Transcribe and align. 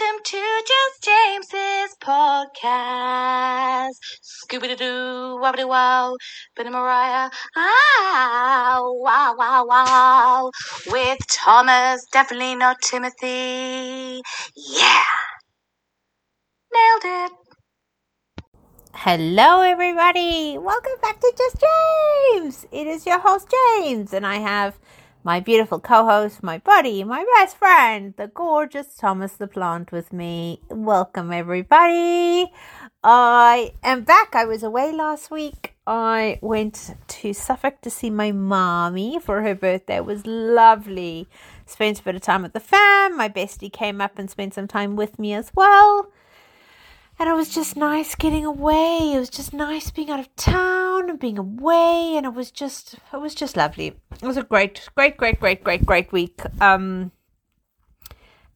Welcome 0.00 0.22
to 0.24 0.62
Just 0.66 1.04
James's 1.04 1.96
podcast. 2.02 3.90
Scooby 4.22 4.76
Doo, 4.78 5.38
wobbly 5.40 5.64
wow, 5.64 6.16
Benny 6.56 6.70
Mariah, 6.70 7.28
ah, 7.56 8.80
wow, 8.82 9.34
wow, 9.36 9.66
wow. 9.66 10.50
With 10.86 11.18
Thomas, 11.28 12.06
definitely 12.12 12.54
not 12.54 12.80
Timothy. 12.80 14.22
Yeah. 14.56 15.04
Nailed 16.72 17.04
it. 17.04 17.32
Hello, 18.94 19.60
everybody. 19.60 20.56
Welcome 20.56 20.92
back 21.02 21.20
to 21.20 21.32
Just 21.36 21.56
James. 21.60 22.66
It 22.72 22.86
is 22.86 23.04
your 23.04 23.18
host, 23.18 23.52
James, 23.78 24.14
and 24.14 24.26
I 24.26 24.36
have 24.36 24.78
my 25.22 25.38
beautiful 25.40 25.78
co 25.78 26.04
host, 26.06 26.42
my 26.42 26.58
buddy, 26.58 27.04
my 27.04 27.24
best 27.36 27.56
friend, 27.56 28.14
the 28.16 28.28
gorgeous 28.28 28.94
Thomas 28.96 29.32
the 29.32 29.46
Plant 29.46 29.92
with 29.92 30.12
me. 30.12 30.60
Welcome, 30.70 31.32
everybody. 31.32 32.50
I 33.04 33.72
am 33.82 34.02
back. 34.02 34.34
I 34.34 34.44
was 34.44 34.62
away 34.62 34.92
last 34.92 35.30
week. 35.30 35.74
I 35.86 36.38
went 36.40 36.96
to 37.08 37.32
Suffolk 37.34 37.80
to 37.82 37.90
see 37.90 38.10
my 38.10 38.32
mommy 38.32 39.18
for 39.18 39.42
her 39.42 39.54
birthday. 39.54 39.96
It 39.96 40.06
was 40.06 40.26
lovely. 40.26 41.28
Spent 41.66 42.00
a 42.00 42.02
bit 42.02 42.14
of 42.14 42.22
time 42.22 42.42
with 42.42 42.52
the 42.52 42.60
fam. 42.60 43.16
My 43.16 43.28
bestie 43.28 43.72
came 43.72 44.00
up 44.00 44.18
and 44.18 44.30
spent 44.30 44.54
some 44.54 44.68
time 44.68 44.96
with 44.96 45.18
me 45.18 45.34
as 45.34 45.50
well 45.54 46.10
and 47.20 47.28
it 47.28 47.34
was 47.34 47.50
just 47.50 47.76
nice 47.76 48.14
getting 48.14 48.46
away. 48.46 49.12
It 49.14 49.18
was 49.18 49.28
just 49.28 49.52
nice 49.52 49.90
being 49.90 50.08
out 50.08 50.20
of 50.20 50.34
town 50.36 51.10
and 51.10 51.20
being 51.20 51.36
away, 51.36 52.14
and 52.16 52.24
it 52.24 52.32
was 52.32 52.50
just 52.50 52.94
it 53.12 53.20
was 53.20 53.34
just 53.34 53.58
lovely. 53.58 53.88
It 54.22 54.26
was 54.26 54.38
a 54.38 54.42
great, 54.42 54.88
great, 54.94 55.18
great, 55.18 55.38
great, 55.38 55.62
great, 55.62 55.84
great 55.84 56.10
week. 56.12 56.40
Um, 56.62 57.12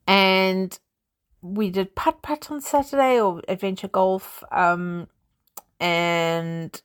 and 0.06 0.78
we 1.42 1.68
did 1.68 1.94
putt 1.94 2.22
putt 2.22 2.50
on 2.50 2.62
Saturday 2.62 3.20
or 3.20 3.42
adventure 3.48 3.88
golf, 3.88 4.42
um, 4.50 5.08
and 5.78 6.80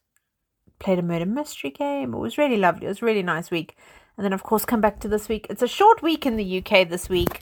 played 0.80 1.00
a 1.00 1.02
murder 1.02 1.26
mystery 1.26 1.70
game. 1.70 2.14
It 2.14 2.20
was 2.20 2.38
really 2.38 2.58
lovely. 2.58 2.88
It 2.88 2.90
was 2.90 3.02
a 3.02 3.06
really 3.06 3.24
nice 3.24 3.50
week. 3.50 3.78
And 4.18 4.26
then, 4.26 4.34
of 4.34 4.44
course, 4.44 4.66
come 4.66 4.82
back 4.82 5.00
to 5.00 5.08
this 5.08 5.30
week. 5.30 5.48
It's 5.50 5.62
a 5.62 5.68
short 5.68 6.02
week 6.02 6.26
in 6.26 6.36
the 6.36 6.58
UK 6.58 6.90
this 6.90 7.08
week. 7.08 7.40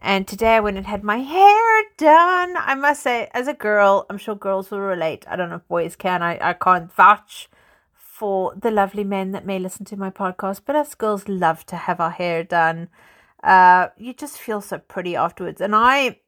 And 0.00 0.26
today 0.26 0.56
I 0.56 0.60
went 0.60 0.78
and 0.78 0.86
had 0.86 1.04
my 1.04 1.18
hair 1.18 1.82
done. 1.98 2.54
I 2.56 2.74
must 2.74 3.02
say, 3.02 3.28
as 3.34 3.48
a 3.48 3.54
girl, 3.54 4.06
I'm 4.08 4.18
sure 4.18 4.34
girls 4.34 4.70
will 4.70 4.80
relate. 4.80 5.26
I 5.28 5.36
don't 5.36 5.50
know 5.50 5.56
if 5.56 5.68
boys 5.68 5.94
can. 5.94 6.22
I, 6.22 6.38
I 6.40 6.52
can't 6.54 6.90
vouch 6.92 7.48
for 7.92 8.54
the 8.54 8.70
lovely 8.70 9.04
men 9.04 9.32
that 9.32 9.46
may 9.46 9.58
listen 9.58 9.84
to 9.86 9.96
my 9.96 10.10
podcast, 10.10 10.62
but 10.64 10.76
us 10.76 10.94
girls 10.94 11.28
love 11.28 11.66
to 11.66 11.76
have 11.76 12.00
our 12.00 12.10
hair 12.10 12.42
done. 12.42 12.88
Uh, 13.44 13.88
you 13.98 14.14
just 14.14 14.38
feel 14.38 14.60
so 14.60 14.78
pretty 14.78 15.16
afterwards. 15.16 15.60
And 15.60 15.74
I, 15.74 16.20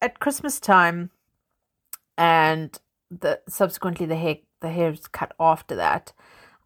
at 0.00 0.20
Christmas 0.20 0.60
time, 0.60 1.10
and 2.16 2.78
the 3.10 3.40
subsequently 3.48 4.06
the 4.06 4.16
hair 4.16 4.36
the 4.60 4.70
hair 4.70 4.90
is 4.90 5.06
cut 5.08 5.32
after 5.38 5.74
that. 5.76 6.12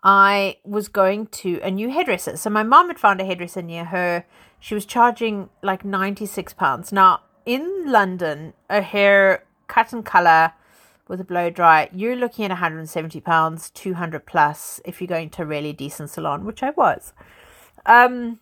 I 0.02 0.58
was 0.64 0.88
going 0.88 1.26
to 1.26 1.60
a 1.62 1.70
new 1.70 1.90
hairdresser. 1.90 2.36
So 2.36 2.50
my 2.50 2.62
mom 2.62 2.88
had 2.88 2.98
found 2.98 3.20
a 3.20 3.24
hairdresser 3.24 3.62
near 3.62 3.86
her 3.86 4.24
she 4.60 4.74
was 4.74 4.84
charging 4.86 5.48
like 5.62 5.82
£96. 5.82 6.92
Now, 6.92 7.20
in 7.46 7.90
London, 7.90 8.54
a 8.68 8.82
hair 8.82 9.44
cut 9.66 9.92
and 9.92 10.04
colour 10.04 10.52
with 11.06 11.20
a 11.20 11.24
blow 11.24 11.48
dry, 11.50 11.88
you're 11.92 12.16
looking 12.16 12.44
at 12.44 12.56
£170, 12.56 13.72
200 13.72 14.26
plus 14.26 14.80
if 14.84 15.00
you're 15.00 15.08
going 15.08 15.30
to 15.30 15.42
a 15.42 15.46
really 15.46 15.72
decent 15.72 16.10
salon, 16.10 16.44
which 16.44 16.62
I 16.62 16.70
was. 16.70 17.12
Um, 17.86 18.40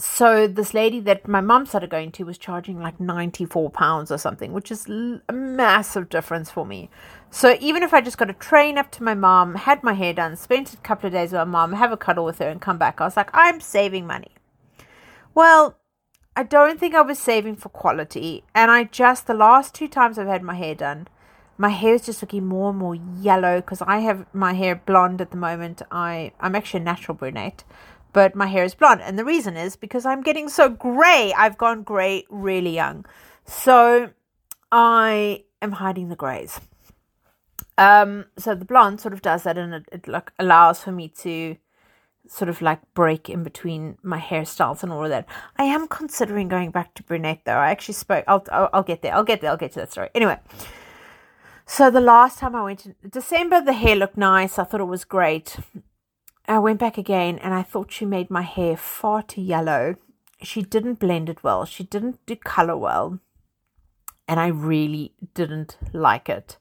so 0.00 0.46
this 0.46 0.72
lady 0.72 0.98
that 1.00 1.28
my 1.28 1.40
mum 1.40 1.66
started 1.66 1.90
going 1.90 2.10
to 2.10 2.24
was 2.24 2.38
charging 2.38 2.80
like 2.80 2.98
94 2.98 3.70
pounds 3.70 4.10
or 4.10 4.16
something 4.16 4.52
which 4.52 4.70
is 4.70 4.88
a 4.88 5.32
massive 5.32 6.08
difference 6.08 6.50
for 6.50 6.64
me 6.64 6.88
so 7.30 7.56
even 7.60 7.82
if 7.82 7.92
i 7.92 8.00
just 8.00 8.16
got 8.16 8.30
a 8.30 8.34
train 8.34 8.78
up 8.78 8.90
to 8.90 9.02
my 9.02 9.12
mom 9.12 9.54
had 9.54 9.82
my 9.82 9.92
hair 9.92 10.14
done 10.14 10.36
spent 10.36 10.72
a 10.72 10.76
couple 10.78 11.06
of 11.06 11.12
days 11.12 11.32
with 11.32 11.38
my 11.40 11.44
mom 11.44 11.74
have 11.74 11.92
a 11.92 11.98
cuddle 11.98 12.24
with 12.24 12.38
her 12.38 12.48
and 12.48 12.62
come 12.62 12.78
back 12.78 12.98
i 13.00 13.04
was 13.04 13.16
like 13.16 13.28
i'm 13.34 13.60
saving 13.60 14.06
money 14.06 14.30
well, 15.34 15.76
I 16.36 16.42
don't 16.42 16.78
think 16.78 16.94
I 16.94 17.02
was 17.02 17.18
saving 17.18 17.56
for 17.56 17.68
quality. 17.68 18.44
And 18.54 18.70
I 18.70 18.84
just, 18.84 19.26
the 19.26 19.34
last 19.34 19.74
two 19.74 19.88
times 19.88 20.18
I've 20.18 20.26
had 20.26 20.42
my 20.42 20.54
hair 20.54 20.74
done, 20.74 21.08
my 21.58 21.68
hair 21.68 21.94
is 21.94 22.06
just 22.06 22.22
looking 22.22 22.46
more 22.46 22.70
and 22.70 22.78
more 22.78 22.94
yellow 22.94 23.60
because 23.60 23.82
I 23.82 23.98
have 23.98 24.24
my 24.32 24.54
hair 24.54 24.76
blonde 24.76 25.20
at 25.20 25.30
the 25.30 25.36
moment. 25.36 25.82
I, 25.90 26.32
I'm 26.40 26.54
actually 26.54 26.80
a 26.80 26.84
natural 26.84 27.14
brunette, 27.14 27.64
but 28.14 28.34
my 28.34 28.46
hair 28.46 28.64
is 28.64 28.74
blonde. 28.74 29.02
And 29.02 29.18
the 29.18 29.24
reason 29.24 29.56
is 29.58 29.76
because 29.76 30.06
I'm 30.06 30.22
getting 30.22 30.48
so 30.48 30.70
grey. 30.70 31.34
I've 31.36 31.58
gone 31.58 31.82
grey 31.82 32.24
really 32.30 32.74
young. 32.74 33.04
So 33.44 34.10
I 34.72 35.44
am 35.60 35.72
hiding 35.72 36.08
the 36.08 36.16
greys. 36.16 36.60
Um, 37.76 38.26
so 38.38 38.54
the 38.54 38.64
blonde 38.64 39.00
sort 39.00 39.14
of 39.14 39.22
does 39.22 39.42
that 39.42 39.58
and 39.58 39.74
it, 39.74 39.88
it 39.92 40.06
allows 40.38 40.82
for 40.82 40.92
me 40.92 41.08
to 41.20 41.56
sort 42.30 42.48
of 42.48 42.62
like 42.62 42.80
break 42.94 43.28
in 43.28 43.42
between 43.42 43.98
my 44.02 44.20
hairstyles 44.20 44.84
and 44.84 44.92
all 44.92 45.02
of 45.02 45.10
that. 45.10 45.26
I 45.56 45.64
am 45.64 45.88
considering 45.88 46.46
going 46.46 46.70
back 46.70 46.94
to 46.94 47.02
brunette 47.02 47.40
though. 47.44 47.56
I 47.56 47.70
actually 47.70 47.94
spoke. 47.94 48.24
I'll, 48.28 48.46
I'll, 48.52 48.70
I'll 48.72 48.82
get 48.84 49.02
there. 49.02 49.12
I'll 49.12 49.24
get 49.24 49.40
there. 49.40 49.50
I'll 49.50 49.56
get 49.56 49.72
to 49.72 49.80
that 49.80 49.90
story. 49.90 50.10
Anyway, 50.14 50.38
so 51.66 51.90
the 51.90 52.00
last 52.00 52.38
time 52.38 52.54
I 52.54 52.62
went 52.62 52.86
in 52.86 52.94
December, 53.10 53.60
the 53.60 53.72
hair 53.72 53.96
looked 53.96 54.16
nice. 54.16 54.60
I 54.60 54.64
thought 54.64 54.80
it 54.80 54.84
was 54.84 55.04
great. 55.04 55.56
I 56.46 56.60
went 56.60 56.78
back 56.78 56.96
again 56.96 57.38
and 57.40 57.52
I 57.52 57.62
thought 57.62 57.92
she 57.92 58.04
made 58.04 58.30
my 58.30 58.42
hair 58.42 58.76
far 58.76 59.22
too 59.22 59.42
yellow. 59.42 59.96
She 60.40 60.62
didn't 60.62 61.00
blend 61.00 61.28
it 61.28 61.42
well. 61.42 61.64
She 61.64 61.82
didn't 61.82 62.24
do 62.26 62.36
color 62.36 62.76
well. 62.76 63.18
And 64.28 64.38
I 64.38 64.46
really 64.46 65.14
didn't 65.34 65.78
like 65.92 66.28
it 66.28 66.58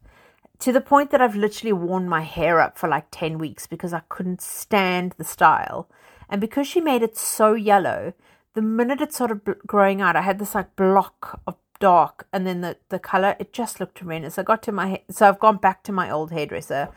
to 0.59 0.74
the 0.74 0.81
point 0.81 1.12
that 1.12 1.22
I've 1.22 1.36
literally 1.36 1.74
worn 1.74 2.08
my 2.08 2.22
hair 2.22 2.59
up 2.59 2.78
for 2.78 2.90
like 2.90 3.08
10 3.12 3.38
weeks 3.38 3.66
because 3.66 3.94
I 3.94 4.02
couldn't 4.09 4.42
stand 4.42 5.14
the 5.18 5.24
style. 5.24 5.90
And 6.30 6.42
because 6.42 6.68
she 6.68 6.81
made 6.81 7.02
it 7.02 7.18
so 7.18 7.53
yellow, 7.53 8.14
the 8.53 8.62
minute 8.62 9.02
it 9.02 9.14
started 9.14 9.42
growing 9.66 10.02
out, 10.02 10.16
I 10.16 10.22
had 10.22 10.38
this 10.38 10.56
like 10.56 10.75
block 10.75 11.42
of 11.48 11.56
dark 11.80 12.28
and 12.34 12.46
then 12.46 12.62
the, 12.62 12.78
the 12.90 13.00
color, 13.00 13.36
it 13.40 13.53
just 13.53 13.80
looked 13.80 14.00
horrendous. 14.00 14.38
I 14.38 14.44
got 14.44 14.62
to 14.64 14.72
my, 14.72 15.02
so 15.09 15.28
I've 15.28 15.40
gone 15.40 15.58
back 15.58 15.84
to 15.84 15.94
my 15.94 16.12
old 16.12 16.31
hairdresser, 16.31 16.90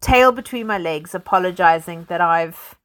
tail 0.00 0.30
between 0.30 0.66
my 0.66 0.78
legs, 0.78 1.14
apologizing 1.14 2.04
that 2.08 2.20
I've 2.20 2.76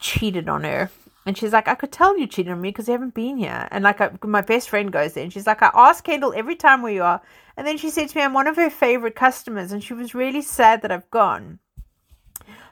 cheated 0.00 0.48
on 0.48 0.64
her 0.64 0.90
and 1.24 1.38
she's 1.38 1.52
like, 1.52 1.68
I 1.68 1.74
could 1.74 1.92
tell 1.92 2.18
you 2.18 2.26
cheated 2.26 2.52
on 2.52 2.60
me 2.60 2.70
because 2.70 2.88
you 2.88 2.92
haven't 2.92 3.14
been 3.14 3.36
here. 3.36 3.68
And 3.70 3.84
like, 3.84 4.00
I, 4.00 4.10
my 4.24 4.40
best 4.40 4.68
friend 4.68 4.92
goes 4.92 5.12
there 5.12 5.22
and 5.22 5.32
she's 5.32 5.46
like, 5.46 5.62
I 5.62 5.70
ask 5.72 6.02
Kendall 6.02 6.32
every 6.34 6.56
time 6.56 6.82
where 6.82 6.92
you 6.92 7.02
are. 7.02 7.22
And 7.56 7.66
then 7.66 7.78
she 7.78 7.90
said 7.90 8.08
to 8.08 8.16
me, 8.16 8.24
I'm 8.24 8.34
one 8.34 8.48
of 8.48 8.56
her 8.56 8.70
favorite 8.70 9.14
customers. 9.14 9.70
And 9.70 9.84
she 9.84 9.94
was 9.94 10.14
really 10.14 10.42
sad 10.42 10.82
that 10.82 10.90
I've 10.90 11.10
gone. 11.10 11.60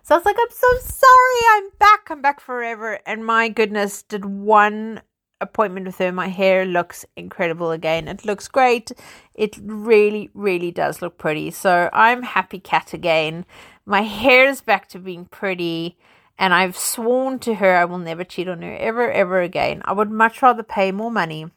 So 0.02 0.14
I 0.14 0.18
was 0.18 0.24
like, 0.24 0.36
I'm 0.40 0.50
so 0.50 0.66
sorry. 0.80 1.40
I'm 1.52 1.70
back. 1.78 2.08
I'm 2.10 2.22
back 2.22 2.40
forever. 2.40 2.98
And 3.06 3.24
my 3.24 3.48
goodness, 3.48 4.02
did 4.02 4.24
one 4.24 5.02
appointment 5.40 5.86
with 5.86 5.98
her. 5.98 6.10
My 6.10 6.28
hair 6.28 6.64
looks 6.64 7.04
incredible 7.16 7.70
again. 7.70 8.08
It 8.08 8.24
looks 8.24 8.48
great. 8.48 8.90
It 9.34 9.56
really, 9.62 10.28
really 10.34 10.72
does 10.72 11.00
look 11.00 11.18
pretty. 11.18 11.52
So 11.52 11.88
I'm 11.92 12.22
happy 12.22 12.58
cat 12.58 12.92
again. 12.92 13.46
My 13.86 14.02
hair 14.02 14.48
is 14.48 14.60
back 14.60 14.88
to 14.88 14.98
being 14.98 15.26
pretty. 15.26 15.96
And 16.40 16.54
I've 16.54 16.76
sworn 16.76 17.38
to 17.40 17.56
her 17.56 17.76
I 17.76 17.84
will 17.84 17.98
never 17.98 18.24
cheat 18.24 18.48
on 18.48 18.62
her 18.62 18.74
ever, 18.76 19.12
ever 19.12 19.40
again. 19.42 19.82
I 19.84 19.92
would 19.92 20.10
much 20.10 20.42
rather 20.42 20.62
pay 20.64 20.90
more 20.90 21.10
money 21.10 21.50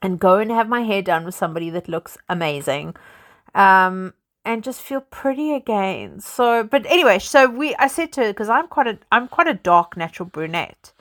and 0.00 0.18
go 0.20 0.36
and 0.36 0.50
have 0.50 0.68
my 0.68 0.82
hair 0.82 1.02
done 1.02 1.24
with 1.24 1.34
somebody 1.34 1.70
that 1.70 1.88
looks 1.88 2.16
amazing. 2.28 2.94
Um, 3.54 4.14
and 4.44 4.64
just 4.64 4.80
feel 4.80 5.00
pretty 5.00 5.52
again. 5.52 6.20
So, 6.20 6.64
but 6.64 6.86
anyway, 6.86 7.18
so 7.18 7.48
we, 7.48 7.74
I 7.76 7.88
said 7.88 8.12
to 8.12 8.22
her 8.22 8.28
because 8.28 8.48
I'm 8.48 8.68
quite 8.68 8.86
a, 8.86 8.98
I'm 9.12 9.28
quite 9.28 9.48
a 9.48 9.54
dark 9.54 9.96
natural 9.96 10.28
brunette, 10.28 10.92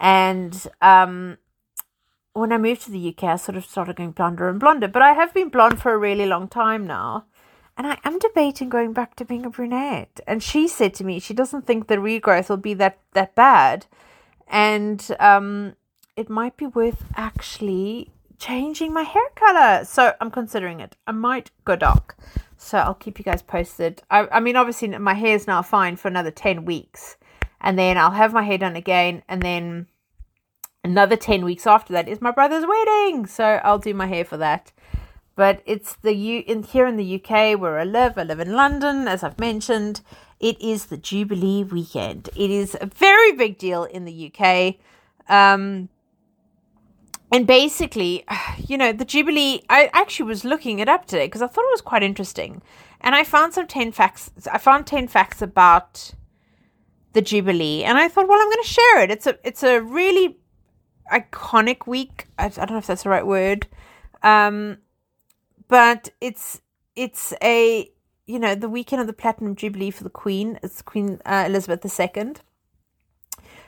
and 0.00 0.66
um, 0.80 1.38
when 2.32 2.52
I 2.52 2.58
moved 2.58 2.82
to 2.82 2.90
the 2.90 3.08
UK, 3.08 3.24
I 3.24 3.36
sort 3.36 3.56
of 3.56 3.64
started 3.64 3.96
going 3.96 4.12
blonder 4.12 4.48
and 4.48 4.58
blonder. 4.58 4.88
But 4.88 5.02
I 5.02 5.12
have 5.12 5.32
been 5.34 5.48
blonde 5.48 5.80
for 5.80 5.92
a 5.92 5.98
really 5.98 6.26
long 6.26 6.48
time 6.48 6.86
now, 6.86 7.26
and 7.76 7.86
I 7.86 7.98
am 8.04 8.18
debating 8.18 8.68
going 8.68 8.92
back 8.92 9.16
to 9.16 9.24
being 9.24 9.46
a 9.46 9.50
brunette. 9.50 10.20
And 10.26 10.42
she 10.42 10.68
said 10.68 10.94
to 10.94 11.04
me 11.04 11.18
she 11.18 11.34
doesn't 11.34 11.66
think 11.66 11.86
the 11.86 11.96
regrowth 11.96 12.48
will 12.48 12.56
be 12.56 12.74
that, 12.74 12.98
that 13.12 13.34
bad. 13.34 13.86
And 14.48 15.04
um, 15.18 15.74
it 16.16 16.28
might 16.28 16.56
be 16.56 16.66
worth 16.66 17.04
actually 17.16 18.10
changing 18.38 18.92
my 18.92 19.02
hair 19.02 19.28
color. 19.36 19.84
So 19.84 20.14
I'm 20.20 20.30
considering 20.30 20.80
it. 20.80 20.96
I 21.06 21.12
might 21.12 21.50
go 21.64 21.76
dark. 21.76 22.16
So 22.58 22.78
I'll 22.78 22.94
keep 22.94 23.18
you 23.18 23.24
guys 23.24 23.42
posted. 23.42 24.02
I, 24.10 24.28
I 24.30 24.40
mean, 24.40 24.56
obviously, 24.56 24.88
my 24.98 25.14
hair 25.14 25.34
is 25.34 25.46
now 25.46 25.62
fine 25.62 25.96
for 25.96 26.08
another 26.08 26.30
10 26.30 26.64
weeks. 26.64 27.16
And 27.60 27.78
then 27.78 27.96
I'll 27.96 28.10
have 28.10 28.32
my 28.32 28.42
hair 28.42 28.58
done 28.58 28.76
again. 28.76 29.22
And 29.28 29.42
then 29.42 29.86
another 30.84 31.16
10 31.16 31.44
weeks 31.44 31.66
after 31.66 31.92
that 31.94 32.08
is 32.08 32.20
my 32.20 32.30
brother's 32.30 32.66
wedding. 32.66 33.26
So 33.26 33.44
I'll 33.44 33.78
do 33.78 33.94
my 33.94 34.06
hair 34.06 34.24
for 34.24 34.36
that 34.36 34.72
but 35.34 35.62
it's 35.64 35.94
the 35.94 36.14
U 36.14 36.44
in 36.46 36.62
here 36.62 36.86
in 36.86 36.96
the 36.96 37.14
UK 37.16 37.58
where 37.58 37.78
I 37.78 37.84
live. 37.84 38.18
I 38.18 38.22
live 38.22 38.40
in 38.40 38.52
London, 38.52 39.08
as 39.08 39.22
I've 39.22 39.38
mentioned. 39.38 40.02
It 40.40 40.60
is 40.60 40.86
the 40.86 40.96
Jubilee 40.96 41.64
weekend. 41.64 42.28
It 42.36 42.50
is 42.50 42.76
a 42.80 42.86
very 42.86 43.32
big 43.32 43.58
deal 43.58 43.84
in 43.84 44.04
the 44.04 44.32
UK. 44.32 44.74
Um, 45.28 45.88
and 47.32 47.46
basically, 47.46 48.24
you 48.58 48.76
know, 48.76 48.92
the 48.92 49.04
Jubilee, 49.04 49.62
I 49.70 49.90
actually 49.94 50.26
was 50.26 50.44
looking 50.44 50.78
it 50.78 50.88
up 50.88 51.06
today 51.06 51.26
because 51.26 51.42
I 51.42 51.46
thought 51.46 51.64
it 51.64 51.72
was 51.72 51.80
quite 51.80 52.02
interesting. 52.02 52.60
And 53.00 53.14
I 53.14 53.24
found 53.24 53.54
some 53.54 53.66
10 53.66 53.92
facts. 53.92 54.30
I 54.52 54.58
found 54.58 54.86
10 54.86 55.08
facts 55.08 55.40
about 55.40 56.12
the 57.14 57.22
Jubilee. 57.22 57.84
And 57.84 57.98
I 57.98 58.08
thought, 58.08 58.28
well, 58.28 58.40
I'm 58.40 58.48
going 58.48 58.62
to 58.62 58.68
share 58.68 59.00
it. 59.00 59.10
It's 59.10 59.26
a, 59.26 59.38
it's 59.44 59.62
a 59.62 59.80
really 59.80 60.38
iconic 61.10 61.86
week. 61.86 62.26
I, 62.38 62.46
I 62.46 62.48
don't 62.48 62.72
know 62.72 62.78
if 62.78 62.86
that's 62.86 63.04
the 63.04 63.10
right 63.10 63.26
word. 63.26 63.66
Um, 64.22 64.78
but 65.68 66.10
it's, 66.20 66.60
it's 66.96 67.32
a, 67.42 67.90
you 68.26 68.38
know, 68.38 68.54
the 68.54 68.68
weekend 68.68 69.00
of 69.00 69.06
the 69.06 69.12
Platinum 69.12 69.56
Jubilee 69.56 69.90
for 69.90 70.04
the 70.04 70.10
Queen. 70.10 70.58
It's 70.62 70.82
Queen 70.82 71.20
uh, 71.26 71.44
Elizabeth 71.46 71.84
II. 71.84 72.34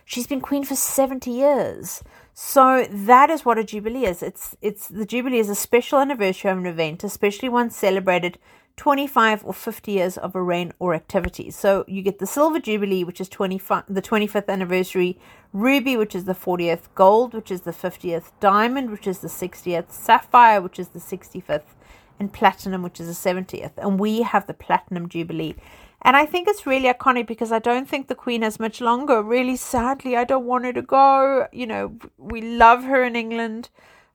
She's 0.05 0.27
been 0.27 0.41
queen 0.41 0.65
for 0.65 0.77
70 0.77 1.31
years. 1.31 2.03
So 2.35 2.87
that 2.91 3.31
is 3.31 3.45
what 3.45 3.59
a 3.59 3.65
jubilee 3.65 4.07
is. 4.07 4.23
It's 4.23 4.57
it's 4.61 4.89
the 4.89 5.07
jubilee 5.07 5.39
is 5.39 5.49
a 5.49 5.55
special 5.55 6.01
anniversary 6.01 6.51
of 6.51 6.59
an 6.59 6.67
event, 6.67 7.05
especially 7.05 7.49
one 7.49 7.71
celebrated 7.71 8.39
25 8.77 9.45
or 9.47 9.55
50 9.55 9.93
years 9.93 10.19
of 10.19 10.35
a 10.35 10.43
reign 10.43 10.73
or 10.81 10.95
activity. 10.95 11.51
So 11.53 11.85
you 11.87 12.03
get 12.03 12.19
the 12.19 12.27
silver 12.27 12.59
jubilee, 12.59 13.05
which 13.05 13.21
is 13.21 13.29
25 13.29 13.85
the 13.89 14.03
25th 14.03 14.49
anniversary, 14.49 15.19
ruby, 15.53 15.97
which 15.97 16.15
is 16.15 16.25
the 16.25 16.35
40th, 16.35 16.89
gold, 16.97 17.35
which 17.35 17.53
is 17.53 17.63
the 17.63 17.71
50th, 17.73 18.33
diamond, 18.41 18.91
which 18.91 19.07
is 19.07 19.21
the 19.21 19.29
60th, 19.29 19.93
sapphire, 19.93 20.61
which 20.61 20.81
is 20.81 20.89
the 20.89 20.99
65th, 20.99 21.77
and 22.19 22.33
platinum, 22.33 22.83
which 22.83 23.01
is 23.01 23.07
the 23.07 23.31
70th. 23.31 23.73
And 23.77 23.99
we 23.99 24.23
have 24.23 24.47
the 24.47 24.55
platinum 24.55 25.09
jubilee. 25.09 25.55
And 26.03 26.17
I 26.17 26.27
think 26.27 26.49
it's 26.49 26.67
really 26.67 26.93
iconic 26.93 27.27
because 27.27 27.51
I 27.51 27.59
don't 27.59 27.89
think 27.89 28.09
the 28.09 28.15
Queen 28.15 28.43
has 28.43 28.61
much 28.61 28.81
longer. 28.81 29.23
Really 29.23 29.57
sadly, 29.57 30.17
I 30.17 30.25
don't 30.25 30.45
want 30.45 30.67
her 30.67 30.73
to 30.73 30.83
go. 30.83 31.47
You 31.53 31.67
know, 31.67 31.97
we 32.19 32.43
love 32.43 32.85
her 32.85 33.03
in 33.05 33.17
England, 33.17 33.71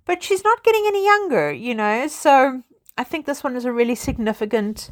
but 0.05 0.21
she's 0.21 0.43
not 0.43 0.63
getting 0.63 0.83
any 0.85 1.03
younger, 1.03 1.51
you 1.51 1.73
know. 1.73 2.07
So 2.07 2.61
I 2.97 3.03
think 3.03 3.25
this 3.25 3.43
one 3.43 3.55
is 3.55 3.65
a 3.65 3.71
really 3.73 3.95
significant 3.95 4.91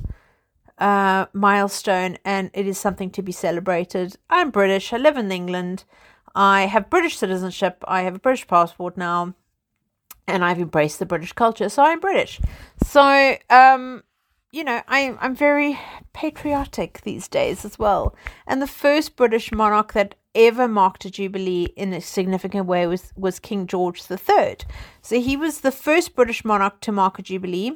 uh, 0.80 1.26
milestone 1.34 2.18
and 2.24 2.50
it 2.54 2.68
is 2.68 2.78
something 2.78 3.10
to 3.12 3.22
be 3.22 3.32
celebrated. 3.32 4.16
I'm 4.30 4.50
British, 4.50 4.94
I 4.94 4.98
live 4.98 5.18
in 5.18 5.32
England, 5.32 5.84
I 6.36 6.68
have 6.68 6.90
British 6.90 7.18
citizenship, 7.18 7.84
I 7.88 8.02
have 8.02 8.16
a 8.16 8.20
British 8.20 8.48
passport 8.48 8.98
now, 8.98 9.34
and 10.28 10.44
I've 10.44 10.60
embraced 10.60 11.00
the 11.00 11.06
British 11.06 11.34
culture, 11.34 11.70
so 11.70 11.84
I'm 11.84 12.00
British. 12.00 12.40
So, 12.84 13.38
um, 13.50 14.04
you 14.52 14.64
know, 14.64 14.82
I, 14.88 15.16
I'm 15.20 15.36
very 15.36 15.80
patriotic 16.14 17.02
these 17.02 17.28
days 17.28 17.64
as 17.64 17.80
well. 17.80 18.16
And 18.46 18.62
the 18.62 18.68
first 18.68 19.16
British 19.16 19.52
monarch 19.52 19.94
that 19.94 20.16
ever 20.36 20.68
marked 20.68 21.06
a 21.06 21.10
jubilee 21.10 21.70
in 21.76 21.94
a 21.94 22.02
significant 22.02 22.66
way 22.66 22.86
was, 22.88 23.12
was 23.16 23.40
King 23.40 23.68
George 23.68 24.04
III. 24.10 24.58
So 25.02 25.20
he 25.20 25.36
was 25.36 25.62
the 25.62 25.72
first 25.72 26.16
British 26.16 26.46
monarch 26.46 26.82
to 26.82 26.92
mark 26.92 27.20
a 27.20 27.22
jubilee. 27.22 27.72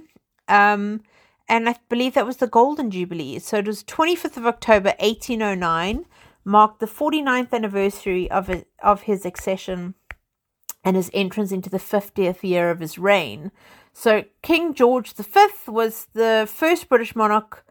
Um, 0.48 1.02
and 1.48 1.68
I 1.68 1.76
believe 1.90 2.14
that 2.14 2.26
was 2.26 2.38
the 2.38 2.48
Golden 2.48 2.92
Jubilee. 2.92 3.40
So 3.40 3.58
it 3.58 3.68
was 3.68 3.84
25th 3.84 4.38
of 4.38 4.46
October 4.46 4.94
1809, 5.00 6.06
marked 6.46 6.80
the 6.80 6.86
49th 6.86 7.52
anniversary 7.52 8.30
of 8.32 8.48
his, 8.48 8.64
of 8.82 9.02
his 9.02 9.26
accession 9.26 9.96
and 10.84 10.96
his 10.96 11.12
entrance 11.14 11.52
into 11.52 11.70
the 11.70 11.78
50th 11.78 12.42
year 12.44 12.72
of 12.72 12.80
his 12.80 12.98
reign. 12.98 13.52
So 13.94 14.24
King 14.42 14.74
George 14.74 15.14
V 15.14 15.30
was 15.68 16.08
the 16.14 16.50
first 16.52 16.90
British 16.90 17.16
monarch 17.16 17.64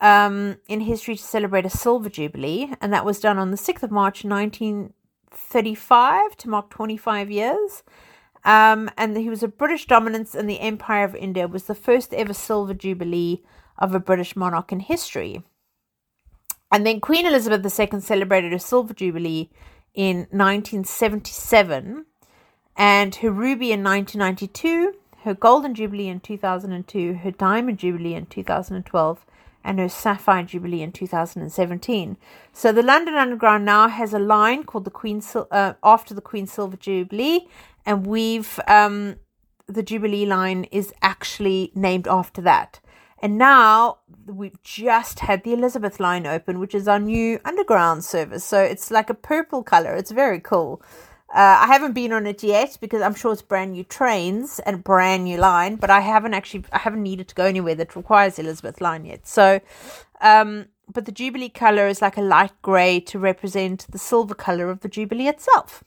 um, 0.00 0.58
in 0.68 0.80
history 0.80 1.16
to 1.16 1.22
celebrate 1.22 1.66
a 1.66 1.70
silver 1.70 2.08
jubilee, 2.08 2.72
and 2.80 2.92
that 2.92 3.04
was 3.04 3.20
done 3.20 3.38
on 3.38 3.50
the 3.50 3.56
6th 3.56 3.82
of 3.82 3.90
March 3.90 4.24
1935 4.24 6.36
to 6.36 6.48
mark 6.48 6.70
25 6.70 7.28
years. 7.30 7.82
Um, 8.44 8.90
and 8.98 9.16
he 9.16 9.30
was 9.30 9.42
a 9.42 9.48
British 9.48 9.86
dominance 9.86 10.34
in 10.34 10.46
the 10.46 10.60
Empire 10.60 11.04
of 11.04 11.14
India, 11.14 11.48
was 11.48 11.64
the 11.64 11.74
first 11.74 12.12
ever 12.12 12.34
silver 12.34 12.74
jubilee 12.74 13.42
of 13.78 13.94
a 13.94 14.00
British 14.00 14.36
monarch 14.36 14.70
in 14.70 14.80
history. 14.80 15.42
And 16.70 16.86
then 16.86 17.00
Queen 17.00 17.24
Elizabeth 17.24 17.64
II 17.64 18.00
celebrated 18.00 18.52
a 18.52 18.58
silver 18.58 18.92
jubilee 18.92 19.48
in 19.94 20.26
1977 20.30 22.04
and 22.76 23.14
her 23.16 23.30
ruby 23.30 23.72
in 23.72 23.82
1992 23.82 24.94
her 25.24 25.34
Golden 25.34 25.74
Jubilee 25.74 26.08
in 26.08 26.20
2002, 26.20 27.14
her 27.14 27.30
Diamond 27.30 27.78
Jubilee 27.78 28.14
in 28.14 28.26
2012, 28.26 29.24
and 29.64 29.78
her 29.78 29.88
Sapphire 29.88 30.42
Jubilee 30.42 30.82
in 30.82 30.92
2017. 30.92 32.18
So 32.52 32.72
the 32.72 32.82
London 32.82 33.14
Underground 33.14 33.64
now 33.64 33.88
has 33.88 34.12
a 34.12 34.18
line 34.18 34.64
called 34.64 34.84
the 34.84 34.90
Queen 34.90 35.22
uh, 35.50 35.72
after 35.82 36.12
the 36.12 36.20
Queen 36.20 36.46
Silver 36.46 36.76
Jubilee, 36.76 37.48
and 37.86 38.06
we've 38.06 38.60
um, 38.68 39.16
the 39.66 39.82
Jubilee 39.82 40.26
line 40.26 40.64
is 40.64 40.92
actually 41.00 41.72
named 41.74 42.06
after 42.06 42.42
that. 42.42 42.80
And 43.22 43.38
now 43.38 44.00
we've 44.26 44.62
just 44.62 45.20
had 45.20 45.42
the 45.42 45.54
Elizabeth 45.54 45.98
line 45.98 46.26
open, 46.26 46.58
which 46.58 46.74
is 46.74 46.86
our 46.86 46.98
new 46.98 47.40
underground 47.46 48.04
service. 48.04 48.44
So 48.44 48.60
it's 48.60 48.90
like 48.90 49.08
a 49.08 49.14
purple 49.14 49.62
color. 49.62 49.94
It's 49.94 50.10
very 50.10 50.40
cool. 50.40 50.82
Uh, 51.34 51.58
I 51.62 51.66
haven't 51.66 51.94
been 51.94 52.12
on 52.12 52.28
it 52.28 52.44
yet 52.44 52.78
because 52.80 53.02
I'm 53.02 53.16
sure 53.16 53.32
it's 53.32 53.42
brand 53.42 53.72
new 53.72 53.82
trains 53.82 54.60
and 54.60 54.84
brand 54.84 55.24
new 55.24 55.36
line, 55.36 55.74
but 55.74 55.90
I 55.90 55.98
haven't 55.98 56.32
actually 56.32 56.64
I 56.72 56.78
haven't 56.78 57.02
needed 57.02 57.26
to 57.26 57.34
go 57.34 57.44
anywhere 57.44 57.74
that 57.74 57.96
requires 57.96 58.38
Elizabeth 58.38 58.80
line 58.80 59.04
yet. 59.04 59.26
So, 59.26 59.60
um, 60.20 60.66
but 60.92 61.06
the 61.06 61.12
Jubilee 61.12 61.48
color 61.48 61.88
is 61.88 62.00
like 62.00 62.16
a 62.16 62.22
light 62.22 62.52
grey 62.62 63.00
to 63.00 63.18
represent 63.18 63.84
the 63.90 63.98
silver 63.98 64.34
color 64.36 64.70
of 64.70 64.80
the 64.80 64.88
Jubilee 64.88 65.26
itself. 65.26 65.82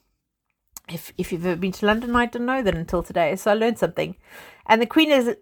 If 0.90 1.14
if 1.18 1.32
you've 1.32 1.46
ever 1.46 1.56
been 1.56 1.72
to 1.72 1.86
London, 1.86 2.14
I 2.18 2.26
didn't 2.26 2.48
know 2.48 2.62
that 2.62 2.76
until 2.76 3.02
today, 3.02 3.38
so 3.38 3.52
I 3.52 3.54
learned 3.54 3.80
something. 3.80 4.18
And 4.66 4.82
the 4.82 4.86
Queen 4.86 5.12
is 5.12 5.34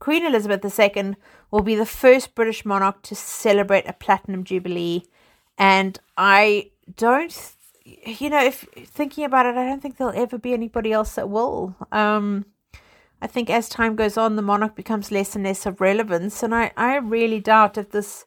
Queen 0.00 0.26
Elizabeth 0.26 0.64
II 0.76 1.14
will 1.52 1.62
be 1.62 1.76
the 1.76 1.86
first 1.86 2.34
British 2.34 2.64
monarch 2.64 3.00
to 3.02 3.14
celebrate 3.14 3.86
a 3.86 3.92
platinum 3.92 4.42
jubilee, 4.42 5.04
and 5.56 6.00
I 6.16 6.72
don't 6.96 7.30
you 7.84 8.30
know, 8.30 8.42
if 8.42 8.66
thinking 8.84 9.24
about 9.24 9.46
it, 9.46 9.56
I 9.56 9.66
don't 9.66 9.80
think 9.80 9.96
there'll 9.96 10.16
ever 10.16 10.38
be 10.38 10.52
anybody 10.52 10.92
else 10.92 11.14
that 11.14 11.28
will. 11.28 11.74
Um, 11.90 12.46
I 13.20 13.26
think 13.26 13.50
as 13.50 13.68
time 13.68 13.96
goes 13.96 14.16
on, 14.16 14.36
the 14.36 14.42
monarch 14.42 14.74
becomes 14.74 15.12
less 15.12 15.34
and 15.36 15.44
less 15.44 15.66
of 15.66 15.80
relevance, 15.80 16.42
and 16.42 16.54
I, 16.54 16.72
I 16.76 16.96
really 16.96 17.40
doubt 17.40 17.78
if 17.78 17.90
this 17.90 18.26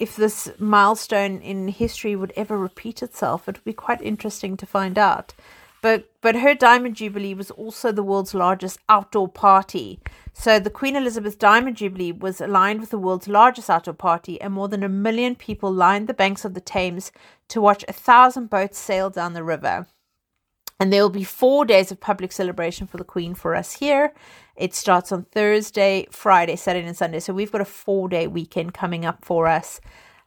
if 0.00 0.16
this 0.16 0.50
milestone 0.58 1.38
in 1.38 1.68
history 1.68 2.16
would 2.16 2.32
ever 2.36 2.58
repeat 2.58 3.02
itself. 3.02 3.48
It 3.48 3.58
would 3.58 3.64
be 3.64 3.72
quite 3.72 4.02
interesting 4.02 4.56
to 4.56 4.66
find 4.66 4.98
out. 4.98 5.34
But 5.84 6.08
but 6.22 6.36
her 6.36 6.54
Diamond 6.54 6.96
Jubilee 6.96 7.34
was 7.34 7.50
also 7.50 7.92
the 7.92 8.02
world's 8.02 8.32
largest 8.32 8.78
outdoor 8.88 9.28
party. 9.28 10.00
So 10.32 10.58
the 10.58 10.70
Queen 10.70 10.96
Elizabeth 10.96 11.38
Diamond 11.38 11.76
Jubilee 11.76 12.10
was 12.10 12.40
aligned 12.40 12.80
with 12.80 12.88
the 12.88 12.96
world's 12.98 13.28
largest 13.28 13.68
outdoor 13.68 13.92
party, 13.92 14.40
and 14.40 14.54
more 14.54 14.66
than 14.66 14.82
a 14.82 14.88
million 14.88 15.34
people 15.34 15.70
lined 15.70 16.08
the 16.08 16.14
banks 16.14 16.46
of 16.46 16.54
the 16.54 16.62
Thames 16.62 17.12
to 17.48 17.60
watch 17.60 17.84
a 17.86 17.92
thousand 17.92 18.48
boats 18.48 18.78
sail 18.78 19.10
down 19.10 19.34
the 19.34 19.44
river. 19.44 19.86
And 20.80 20.90
there 20.90 21.02
will 21.02 21.10
be 21.10 21.22
four 21.22 21.66
days 21.66 21.92
of 21.92 22.00
public 22.00 22.32
celebration 22.32 22.86
for 22.86 22.96
the 22.96 23.04
Queen 23.04 23.34
for 23.34 23.54
us 23.54 23.74
here. 23.74 24.14
It 24.56 24.74
starts 24.74 25.12
on 25.12 25.24
Thursday, 25.24 26.06
Friday, 26.10 26.56
Saturday, 26.56 26.86
and 26.86 26.96
Sunday. 26.96 27.20
So 27.20 27.34
we've 27.34 27.52
got 27.52 27.60
a 27.60 27.66
four 27.66 28.08
day 28.08 28.26
weekend 28.26 28.72
coming 28.72 29.04
up 29.04 29.22
for 29.22 29.46
us. 29.48 29.82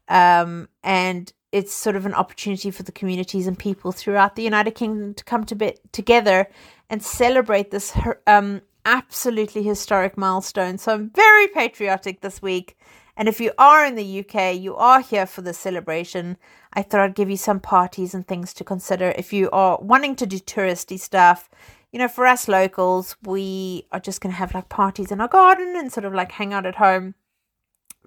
Um, 0.07 0.69
and 0.83 1.33
it's 1.51 1.73
sort 1.73 1.95
of 1.95 2.05
an 2.05 2.13
opportunity 2.13 2.71
for 2.71 2.83
the 2.83 2.91
communities 2.91 3.47
and 3.47 3.57
people 3.57 3.91
throughout 3.91 4.35
the 4.35 4.43
United 4.43 4.71
Kingdom 4.71 5.13
to 5.13 5.23
come 5.23 5.45
to 5.45 5.55
bit 5.55 5.79
together 5.93 6.47
and 6.89 7.01
celebrate 7.01 7.71
this 7.71 7.97
um, 8.27 8.61
absolutely 8.85 9.63
historic 9.63 10.17
milestone. 10.17 10.77
So 10.77 10.93
I'm 10.93 11.09
very 11.09 11.47
patriotic 11.47 12.21
this 12.21 12.41
week. 12.41 12.77
And 13.15 13.27
if 13.27 13.41
you 13.41 13.51
are 13.57 13.85
in 13.85 13.95
the 13.95 14.19
UK, 14.19 14.55
you 14.55 14.75
are 14.75 15.01
here 15.01 15.25
for 15.25 15.41
the 15.41 15.53
celebration. 15.53 16.37
I 16.73 16.83
thought 16.83 17.01
I'd 17.01 17.15
give 17.15 17.29
you 17.29 17.37
some 17.37 17.59
parties 17.59 18.13
and 18.13 18.27
things 18.27 18.53
to 18.53 18.63
consider 18.63 19.13
if 19.17 19.33
you 19.33 19.49
are 19.51 19.79
wanting 19.81 20.15
to 20.17 20.27
do 20.27 20.37
touristy 20.37 20.99
stuff. 20.99 21.49
You 21.91 21.99
know, 21.99 22.07
for 22.07 22.27
us 22.27 22.47
locals, 22.47 23.15
we 23.23 23.87
are 23.91 23.99
just 23.99 24.21
going 24.21 24.33
to 24.33 24.37
have 24.37 24.53
like 24.53 24.69
parties 24.69 25.11
in 25.11 25.19
our 25.19 25.27
garden 25.27 25.75
and 25.75 25.91
sort 25.91 26.05
of 26.05 26.13
like 26.13 26.33
hang 26.33 26.53
out 26.53 26.65
at 26.65 26.75
home. 26.75 27.15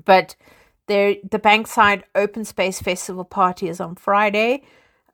But 0.04 0.36
there, 0.90 1.14
the 1.30 1.38
Bankside 1.38 2.02
Open 2.14 2.44
Space 2.44 2.82
Festival 2.82 3.24
party 3.24 3.68
is 3.68 3.80
on 3.80 3.94
Friday. 3.94 4.64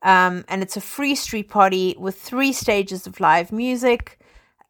Um, 0.02 0.44
and 0.48 0.62
it's 0.62 0.76
a 0.76 0.80
free 0.80 1.14
street 1.14 1.50
party 1.50 1.94
with 1.98 2.18
three 2.18 2.52
stages 2.52 3.06
of 3.06 3.20
live 3.20 3.52
music. 3.52 4.18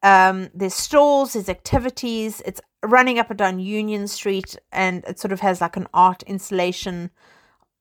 Um, 0.03 0.49
there's 0.53 0.73
stalls, 0.73 1.33
there's 1.33 1.47
activities. 1.47 2.41
It's 2.45 2.59
running 2.83 3.19
up 3.19 3.29
and 3.29 3.39
down 3.39 3.59
Union 3.59 4.07
Street, 4.07 4.57
and 4.71 5.03
it 5.05 5.17
sort 5.17 5.31
of 5.31 5.39
has 5.39 5.61
like 5.61 5.77
an 5.77 5.87
art 5.93 6.23
installation 6.23 7.09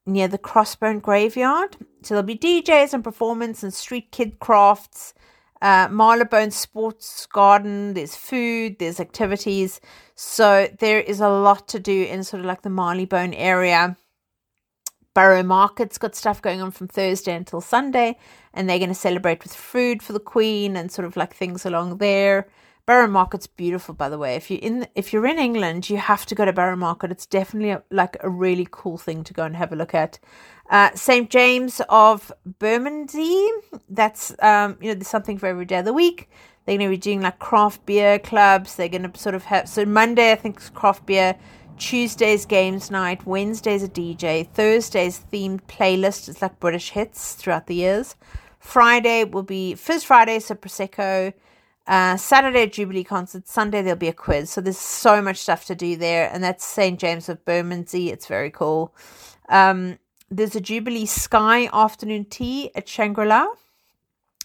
near 0.07 0.29
the 0.29 0.39
Crossbone 0.39 1.03
Graveyard. 1.03 1.77
So 2.03 2.15
there'll 2.15 2.23
be 2.23 2.39
DJs 2.39 2.95
and 2.95 3.03
performance 3.03 3.63
and 3.63 3.75
street 3.75 4.13
kid 4.13 4.39
crafts. 4.39 5.15
Uh, 5.67 5.89
Marylebone 5.91 6.53
Sports 6.53 7.27
Garden. 7.27 7.95
There's 7.95 8.15
food. 8.15 8.79
There's 8.79 9.01
activities. 9.01 9.81
So 10.15 10.69
there 10.79 11.01
is 11.01 11.19
a 11.19 11.29
lot 11.29 11.67
to 11.67 11.81
do 11.81 12.05
in 12.05 12.23
sort 12.23 12.39
of 12.39 12.47
like 12.47 12.63
the 12.63 12.71
Marylebone 12.71 13.35
area. 13.35 13.97
Borough 15.13 15.43
Market's 15.43 15.99
got 15.99 16.15
stuff 16.15 16.41
going 16.41 16.63
on 16.63 16.71
from 16.71 16.87
Thursday 16.87 17.35
until 17.35 17.61
Sunday, 17.61 18.17
and 18.55 18.71
they're 18.71 18.79
going 18.79 18.91
to 18.91 18.95
celebrate 18.95 19.43
with 19.43 19.53
food 19.53 20.05
for 20.05 20.13
the 20.13 20.21
Queen 20.21 20.77
and 20.77 20.93
sort 20.93 21.05
of 21.05 21.17
like 21.17 21.35
things 21.35 21.67
along 21.67 21.99
there. 21.99 22.47
Borough 22.87 23.09
Market's 23.09 23.49
beautiful, 23.49 23.95
by 23.95 24.09
the 24.09 24.17
way. 24.17 24.37
If 24.37 24.49
you're 24.49 24.61
in 24.61 24.87
if 24.95 25.13
you're 25.13 25.27
in 25.27 25.41
England, 25.41 25.91
you 25.91 25.97
have 25.97 26.25
to 26.27 26.37
go 26.37 26.45
to 26.45 26.53
Borough 26.53 26.77
Market. 26.77 27.11
It's 27.11 27.27
definitely 27.27 27.71
a, 27.71 27.83
like 27.91 28.17
a 28.21 28.31
really 28.31 28.69
cool 28.71 28.97
thing 28.97 29.25
to 29.25 29.35
go 29.35 29.43
and 29.43 29.57
have 29.57 29.73
a 29.73 29.77
look 29.77 29.93
at. 29.93 30.21
Uh, 30.71 30.91
St 30.95 31.29
James 31.29 31.83
of 31.89 32.31
Bermondsey. 32.61 33.49
That's 33.89 34.35
um, 34.39 34.79
you 34.81 34.89
know 34.89 34.95
there's 34.95 35.09
something 35.09 35.37
for 35.37 35.47
every 35.47 35.65
day 35.65 35.81
of 35.81 35.85
the 35.85 35.93
week. 35.93 36.31
They're 36.65 36.79
going 36.79 36.91
to 36.91 36.97
be 36.97 37.01
doing 37.01 37.23
like 37.23 37.41
craft 37.41 37.85
beer 37.87 38.21
clubs. 38.21 38.77
They're 38.77 38.89
going 38.89 39.11
to 39.11 39.19
sort 39.19 39.35
of 39.35 39.45
have 39.45 39.69
so 39.69 39.85
Monday 39.85 40.31
I 40.31 40.37
think 40.37 40.61
is 40.61 40.71
craft 40.71 41.07
beer. 41.07 41.37
Tuesday's 41.79 42.47
games 42.47 42.91
night. 42.91 43.27
Wednesday's 43.27 43.83
a 43.83 43.89
DJ. 43.89 44.49
Thursday's 44.49 45.21
themed 45.31 45.61
playlist. 45.63 46.29
It's 46.29 46.41
like 46.41 46.59
British 46.61 46.91
hits 46.91 47.35
throughout 47.35 47.67
the 47.67 47.75
years. 47.75 48.15
Friday 48.61 49.25
will 49.25 49.43
be 49.43 49.75
Fizz 49.75 50.05
Friday, 50.05 50.39
so 50.39 50.55
Prosecco. 50.55 51.35
Uh, 51.87 52.17
Saturday, 52.17 52.67
Jubilee 52.67 53.05
concert. 53.05 53.47
Sunday, 53.47 53.81
there'll 53.83 53.99
be 53.99 54.09
a 54.09 54.13
quiz. 54.13 54.51
So 54.51 54.61
there's 54.61 54.79
so 54.79 55.23
much 55.23 55.39
stuff 55.39 55.67
to 55.67 55.75
do 55.75 55.97
there. 55.97 56.29
And 56.33 56.43
that's 56.43 56.65
St. 56.65 56.99
James 56.99 57.29
of 57.29 57.45
Bermondsey. 57.45 58.11
It's 58.11 58.27
very 58.27 58.51
cool. 58.51 58.95
Um, 59.49 59.99
there's 60.31 60.57
a 60.57 60.61
Jubilee 60.61 61.07
Sky 61.07 61.69
afternoon 61.73 62.25
tea 62.25 62.71
at 62.75 62.89
Shangri 62.89 63.27
La. 63.27 63.47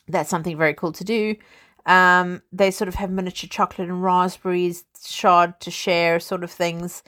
That's 0.08 0.30
something 0.30 0.58
very 0.58 0.74
cool 0.74 0.92
to 0.92 1.04
do. 1.04 1.36
Um, 1.88 2.44
they 2.52 2.70
sort 2.70 2.88
of 2.88 2.96
have 2.96 3.10
miniature 3.10 3.50
chocolate 3.50 3.90
and 3.90 4.04
raspberries, 4.04 4.84
shard 5.04 5.60
to 5.62 5.72
share 5.72 6.20
sort 6.20 6.44
of 6.44 6.52
things. 6.52 7.02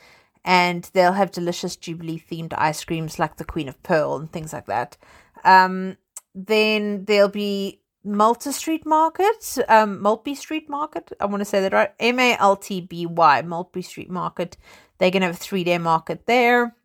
And 0.44 0.90
they'll 0.94 1.14
have 1.14 1.32
delicious 1.32 1.76
Jubilee 1.76 2.24
themed 2.30 2.54
ice 2.58 2.84
creams 2.84 3.20
like 3.20 3.38
the 3.38 3.46
Queen 3.46 3.70
of 3.70 3.82
Pearl 3.84 4.16
and 4.16 4.32
things 4.32 4.52
like 4.52 4.66
that. 4.66 4.98
Um, 5.46 5.98
then 6.34 7.06
there'll 7.06 7.30
be 7.30 7.82
Malta 8.04 8.52
Street 8.52 8.86
Market, 8.86 9.58
um, 9.70 10.02
Maltby 10.02 10.36
Street 10.36 10.70
Market. 10.70 11.14
I 11.20 11.26
want 11.26 11.42
to 11.42 11.46
say 11.46 11.62
that 11.62 11.74
right. 11.74 11.92
M 12.00 12.20
A 12.20 12.36
L 12.38 12.56
T 12.56 12.82
B 12.82 13.06
Y, 13.06 13.42
Maltby 13.44 13.82
Street 13.82 14.10
Market. 14.10 14.58
They're 14.98 15.12
going 15.12 15.22
to 15.22 15.28
have 15.28 15.36
a 15.36 15.40
three 15.40 15.64
day 15.64 15.78
market 15.78 16.26
there. 16.26 16.76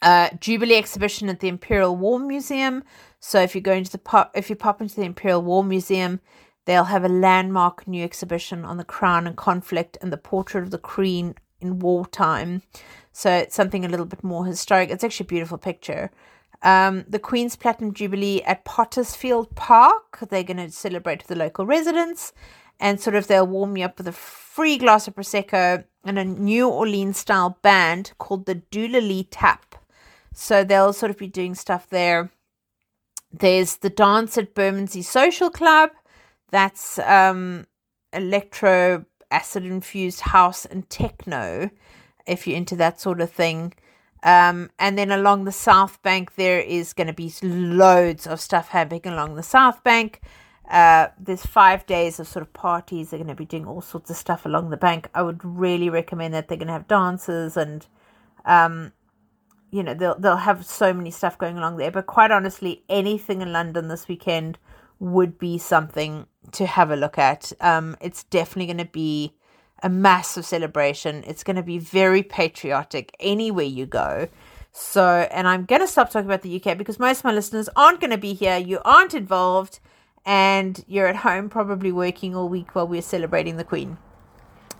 Uh, 0.00 0.30
Jubilee 0.40 0.76
exhibition 0.76 1.28
at 1.28 1.40
the 1.40 1.48
Imperial 1.48 1.94
War 1.96 2.18
Museum. 2.18 2.82
So 3.20 3.40
if 3.40 3.54
you 3.54 3.60
go 3.60 3.72
into 3.72 3.92
the 3.92 3.98
pop, 3.98 4.32
if 4.34 4.50
you 4.50 4.56
pop 4.56 4.80
into 4.80 4.96
the 4.96 5.04
Imperial 5.04 5.42
War 5.42 5.62
Museum, 5.62 6.20
they'll 6.64 6.84
have 6.84 7.04
a 7.04 7.08
landmark 7.08 7.86
new 7.86 8.02
exhibition 8.02 8.64
on 8.64 8.76
the 8.76 8.84
crown 8.84 9.26
and 9.26 9.36
conflict 9.36 9.98
and 10.02 10.12
the 10.12 10.16
portrait 10.16 10.64
of 10.64 10.70
the 10.70 10.78
Queen 10.78 11.34
in 11.60 11.78
wartime. 11.78 12.62
So 13.12 13.30
it's 13.30 13.54
something 13.54 13.84
a 13.84 13.88
little 13.88 14.06
bit 14.06 14.24
more 14.24 14.46
historic. 14.46 14.90
It's 14.90 15.04
actually 15.04 15.26
a 15.26 15.28
beautiful 15.28 15.58
picture. 15.58 16.10
Um, 16.62 17.04
the 17.08 17.18
Queen's 17.18 17.56
Platinum 17.56 17.92
Jubilee 17.92 18.42
at 18.42 18.64
Pottersfield 18.64 19.54
Park. 19.56 20.20
They're 20.28 20.44
going 20.44 20.58
to 20.58 20.70
celebrate 20.70 21.18
with 21.18 21.26
the 21.26 21.36
local 21.36 21.66
residents 21.66 22.32
and 22.82 23.00
sort 23.00 23.14
of 23.14 23.28
they'll 23.28 23.46
warm 23.46 23.76
you 23.76 23.84
up 23.84 23.96
with 23.96 24.08
a 24.08 24.12
free 24.12 24.76
glass 24.76 25.06
of 25.06 25.14
Prosecco 25.14 25.84
and 26.04 26.18
a 26.18 26.24
New 26.24 26.68
Orleans 26.68 27.16
style 27.16 27.58
band 27.62 28.12
called 28.18 28.44
the 28.44 28.56
Doolally 28.56 29.28
Tap. 29.30 29.76
So 30.34 30.64
they'll 30.64 30.92
sort 30.92 31.10
of 31.10 31.16
be 31.16 31.28
doing 31.28 31.54
stuff 31.54 31.88
there. 31.88 32.30
There's 33.32 33.76
the 33.76 33.88
dance 33.88 34.36
at 34.36 34.54
Bermondsey 34.54 35.02
Social 35.02 35.48
Club. 35.48 35.90
That's 36.50 36.98
um, 36.98 37.66
electro 38.12 39.06
acid 39.30 39.64
infused 39.64 40.20
house 40.20 40.64
and 40.66 40.88
techno, 40.90 41.70
if 42.26 42.46
you're 42.46 42.56
into 42.56 42.76
that 42.76 43.00
sort 43.00 43.20
of 43.20 43.30
thing. 43.30 43.74
Um, 44.22 44.70
and 44.78 44.96
then 44.96 45.10
along 45.10 45.44
the 45.44 45.52
South 45.52 46.00
Bank, 46.02 46.36
there 46.36 46.60
is 46.60 46.92
going 46.92 47.08
to 47.08 47.12
be 47.12 47.32
loads 47.42 48.26
of 48.26 48.40
stuff 48.40 48.68
happening 48.68 49.06
along 49.06 49.34
the 49.34 49.42
South 49.42 49.82
Bank. 49.82 50.20
Uh, 50.70 51.08
there's 51.18 51.44
five 51.44 51.84
days 51.86 52.20
of 52.20 52.28
sort 52.28 52.42
of 52.42 52.52
parties. 52.52 53.10
They're 53.10 53.18
going 53.18 53.28
to 53.28 53.34
be 53.34 53.44
doing 53.44 53.66
all 53.66 53.82
sorts 53.82 54.10
of 54.10 54.16
stuff 54.16 54.46
along 54.46 54.70
the 54.70 54.76
bank. 54.76 55.08
I 55.14 55.22
would 55.22 55.44
really 55.44 55.90
recommend 55.90 56.34
that 56.34 56.48
they're 56.48 56.56
going 56.56 56.68
to 56.68 56.72
have 56.72 56.86
dances 56.86 57.56
and, 57.56 57.84
um, 58.44 58.92
you 59.70 59.82
know, 59.82 59.94
they'll 59.94 60.18
they'll 60.18 60.36
have 60.36 60.64
so 60.64 60.92
many 60.92 61.10
stuff 61.10 61.36
going 61.36 61.58
along 61.58 61.78
there. 61.78 61.90
But 61.90 62.06
quite 62.06 62.30
honestly, 62.30 62.84
anything 62.88 63.42
in 63.42 63.52
London 63.52 63.88
this 63.88 64.06
weekend 64.06 64.58
would 64.98 65.36
be 65.36 65.58
something 65.58 66.26
to 66.52 66.64
have 66.64 66.90
a 66.90 66.96
look 66.96 67.18
at. 67.18 67.52
Um, 67.60 67.96
it's 68.00 68.22
definitely 68.24 68.66
going 68.66 68.86
to 68.86 68.92
be 68.92 69.34
a 69.82 69.88
massive 69.88 70.44
celebration. 70.44 71.24
It's 71.26 71.42
going 71.42 71.56
to 71.56 71.62
be 71.62 71.78
very 71.78 72.22
patriotic 72.22 73.14
anywhere 73.20 73.64
you 73.64 73.86
go. 73.86 74.28
So, 74.72 75.28
and 75.30 75.46
I'm 75.46 75.64
going 75.66 75.82
to 75.82 75.86
stop 75.86 76.10
talking 76.10 76.26
about 76.26 76.42
the 76.42 76.62
UK 76.62 76.78
because 76.78 76.98
most 76.98 77.18
of 77.18 77.24
my 77.24 77.32
listeners 77.32 77.68
aren't 77.76 78.00
going 78.00 78.10
to 78.10 78.18
be 78.18 78.32
here. 78.32 78.56
You 78.56 78.80
aren't 78.84 79.12
involved, 79.12 79.80
and 80.24 80.82
you're 80.88 81.06
at 81.06 81.16
home 81.16 81.50
probably 81.50 81.92
working 81.92 82.34
all 82.34 82.48
week 82.48 82.74
while 82.74 82.88
we're 82.88 83.02
celebrating 83.02 83.58
the 83.58 83.64
Queen. 83.64 83.98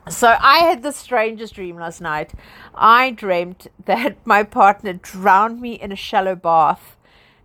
So, 0.09 0.37
I 0.40 0.61
had 0.61 0.82
the 0.82 0.92
strangest 0.92 1.54
dream 1.54 1.76
last 1.76 2.00
night. 2.00 2.32
I 2.75 3.11
dreamt 3.11 3.66
that 3.85 4.16
my 4.25 4.44
partner 4.44 4.94
drowned 4.94 5.61
me 5.61 5.75
in 5.75 5.92
a 5.92 5.97
shallow 5.97 6.37
bath, 6.37 6.97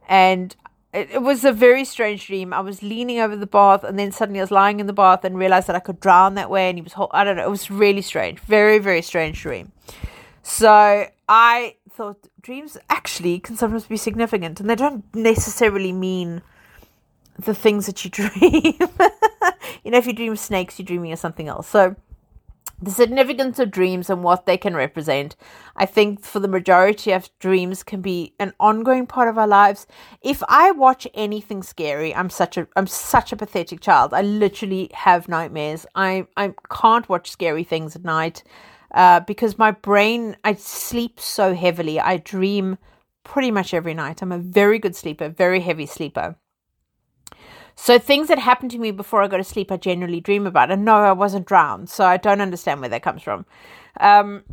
and 0.07 0.55
it, 0.93 1.09
it 1.11 1.21
was 1.21 1.43
a 1.43 1.51
very 1.51 1.85
strange 1.85 2.27
dream. 2.27 2.53
I 2.53 2.61
was 2.61 2.81
leaning 2.81 3.19
over 3.19 3.35
the 3.35 3.47
bath, 3.47 3.83
and 3.83 3.99
then 3.99 4.11
suddenly 4.11 4.39
I 4.39 4.43
was 4.43 4.51
lying 4.51 4.79
in 4.79 4.87
the 4.87 4.93
bath 4.93 5.23
and 5.23 5.37
realized 5.37 5.67
that 5.67 5.75
I 5.75 5.79
could 5.79 5.99
drown 5.99 6.35
that 6.35 6.49
way. 6.49 6.69
And 6.69 6.77
he 6.77 6.81
was, 6.81 6.93
whole, 6.93 7.09
I 7.11 7.23
don't 7.23 7.37
know, 7.37 7.45
it 7.45 7.49
was 7.49 7.69
really 7.69 8.01
strange, 8.01 8.39
very, 8.39 8.79
very 8.79 9.01
strange 9.01 9.41
dream. 9.41 9.71
So 10.43 11.07
I 11.27 11.75
thought 11.89 12.27
dreams 12.41 12.77
actually 12.89 13.39
can 13.39 13.57
sometimes 13.57 13.85
be 13.85 13.97
significant, 13.97 14.59
and 14.59 14.69
they 14.69 14.75
don't 14.75 15.03
necessarily 15.13 15.91
mean 15.91 16.41
the 17.37 17.53
things 17.53 17.85
that 17.85 18.03
you 18.03 18.11
dream. 18.19 18.31
you 19.83 19.91
know, 19.91 19.97
if 19.97 20.07
you 20.07 20.13
dream 20.13 20.35
snakes, 20.35 20.79
you're 20.79 20.85
dreaming 20.85 21.11
of 21.11 21.19
something 21.19 21.47
else. 21.47 21.67
So 21.67 21.95
the 22.81 22.91
significance 22.91 23.57
of 23.57 23.71
dreams 23.71 24.09
and 24.09 24.23
what 24.23 24.45
they 24.45 24.57
can 24.57 24.75
represent. 24.75 25.35
I 25.75 25.85
think 25.85 26.21
for 26.21 26.39
the 26.39 26.47
majority 26.47 27.11
of 27.11 27.29
dreams 27.39 27.83
can 27.83 28.01
be 28.01 28.33
an 28.39 28.53
ongoing 28.59 29.07
part 29.07 29.29
of 29.29 29.37
our 29.37 29.47
lives. 29.47 29.87
If 30.21 30.43
I 30.47 30.71
watch 30.71 31.07
anything 31.13 31.63
scary, 31.63 32.13
I'm 32.13 32.29
such 32.29 32.57
a 32.57 32.67
I'm 32.75 32.87
such 32.87 33.31
a 33.31 33.35
pathetic 33.35 33.81
child. 33.81 34.13
I 34.13 34.21
literally 34.21 34.89
have 34.93 35.27
nightmares. 35.27 35.85
I 35.95 36.27
I 36.37 36.53
can't 36.71 37.09
watch 37.09 37.31
scary 37.31 37.63
things 37.63 37.95
at 37.95 38.03
night 38.03 38.43
uh, 38.93 39.21
because 39.21 39.57
my 39.57 39.71
brain 39.71 40.37
I 40.43 40.53
sleep 40.53 41.19
so 41.19 41.55
heavily. 41.55 41.99
I 41.99 42.17
dream 42.17 42.77
pretty 43.23 43.51
much 43.51 43.73
every 43.73 43.93
night. 43.93 44.21
I'm 44.21 44.31
a 44.31 44.37
very 44.37 44.79
good 44.79 44.95
sleeper, 44.95 45.29
very 45.29 45.61
heavy 45.61 45.85
sleeper. 45.87 46.35
So 47.79 47.99
things 47.99 48.27
that 48.27 48.39
happen 48.39 48.69
to 48.69 48.79
me 48.79 48.89
before 48.89 49.21
I 49.21 49.27
go 49.27 49.37
to 49.37 49.43
sleep, 49.43 49.71
I 49.71 49.77
generally 49.77 50.19
dream 50.19 50.47
about. 50.47 50.71
And 50.71 50.83
no, 50.83 50.95
I 50.95 51.11
wasn't 51.11 51.45
drowned, 51.45 51.89
so 51.89 52.05
I 52.05 52.17
don't 52.17 52.41
understand 52.41 52.81
where 52.81 52.89
that 52.89 53.03
comes 53.03 53.21
from. 53.21 53.45
Um, 53.99 54.43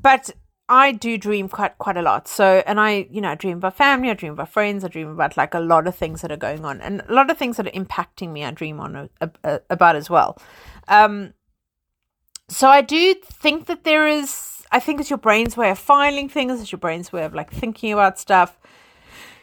but 0.00 0.30
I 0.68 0.92
do 0.92 1.18
dream 1.18 1.48
quite 1.48 1.76
quite 1.78 1.96
a 1.96 2.02
lot. 2.02 2.28
So, 2.28 2.62
and 2.68 2.78
I, 2.78 3.08
you 3.10 3.20
know, 3.20 3.30
I 3.30 3.34
dream 3.34 3.56
about 3.56 3.76
family, 3.76 4.10
I 4.10 4.14
dream 4.14 4.32
about 4.32 4.48
friends, 4.48 4.84
I 4.84 4.88
dream 4.88 5.08
about 5.08 5.36
like 5.36 5.54
a 5.54 5.58
lot 5.58 5.88
of 5.88 5.96
things 5.96 6.22
that 6.22 6.30
are 6.30 6.36
going 6.36 6.64
on, 6.64 6.80
and 6.80 7.02
a 7.08 7.12
lot 7.12 7.30
of 7.30 7.36
things 7.36 7.56
that 7.56 7.66
are 7.66 7.72
impacting 7.72 8.30
me. 8.30 8.44
I 8.44 8.52
dream 8.52 8.78
on 8.78 8.94
a, 8.94 9.10
a, 9.20 9.30
a, 9.42 9.60
about 9.68 9.96
as 9.96 10.08
well. 10.08 10.40
Um, 10.86 11.34
so 12.48 12.68
I 12.68 12.80
do 12.80 13.14
think 13.14 13.66
that 13.66 13.82
there 13.82 14.06
is. 14.06 14.62
I 14.70 14.78
think 14.78 15.00
it's 15.00 15.10
your 15.10 15.18
brain's 15.18 15.56
way 15.56 15.70
of 15.70 15.80
filing 15.80 16.28
things. 16.28 16.60
It's 16.60 16.70
your 16.70 16.78
brain's 16.78 17.12
way 17.12 17.24
of 17.24 17.34
like 17.34 17.52
thinking 17.52 17.92
about 17.92 18.20
stuff. 18.20 18.56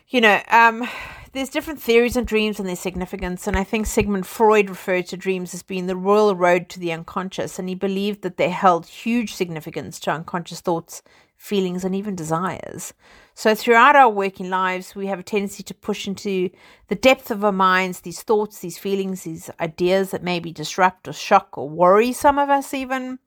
You 0.07 0.21
know, 0.21 0.41
um, 0.49 0.87
there's 1.31 1.49
different 1.49 1.81
theories 1.81 2.17
on 2.17 2.25
dreams 2.25 2.59
and 2.59 2.67
their 2.67 2.75
significance, 2.75 3.47
and 3.47 3.57
I 3.57 3.63
think 3.63 3.85
Sigmund 3.85 4.25
Freud 4.25 4.69
referred 4.69 5.07
to 5.07 5.17
dreams 5.17 5.53
as 5.53 5.63
being 5.63 5.87
the 5.87 5.95
royal 5.95 6.35
road 6.35 6.69
to 6.69 6.79
the 6.79 6.91
unconscious, 6.91 7.59
and 7.59 7.69
he 7.69 7.75
believed 7.75 8.21
that 8.21 8.37
they 8.37 8.49
held 8.49 8.85
huge 8.85 9.33
significance 9.33 9.99
to 10.01 10.11
unconscious 10.11 10.61
thoughts, 10.61 11.01
feelings, 11.35 11.83
and 11.83 11.95
even 11.95 12.15
desires. 12.15 12.93
So, 13.33 13.53
throughout 13.53 13.95
our 13.95 14.09
working 14.09 14.49
lives, 14.49 14.95
we 14.95 15.07
have 15.07 15.19
a 15.19 15.23
tendency 15.23 15.63
to 15.63 15.73
push 15.73 16.07
into 16.07 16.49
the 16.87 16.95
depth 16.95 17.29
of 17.29 17.43
our 17.43 17.51
minds 17.51 18.01
these 18.01 18.23
thoughts, 18.23 18.59
these 18.59 18.77
feelings, 18.77 19.23
these 19.23 19.49
ideas 19.59 20.11
that 20.11 20.23
maybe 20.23 20.51
disrupt 20.51 21.07
or 21.07 21.13
shock 21.13 21.57
or 21.57 21.69
worry 21.69 22.13
some 22.13 22.39
of 22.39 22.49
us, 22.49 22.73
even. 22.73 23.19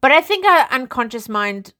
But 0.00 0.12
I 0.12 0.20
think 0.20 0.44
our 0.44 0.66
unconscious 0.70 1.28
mind 1.28 1.74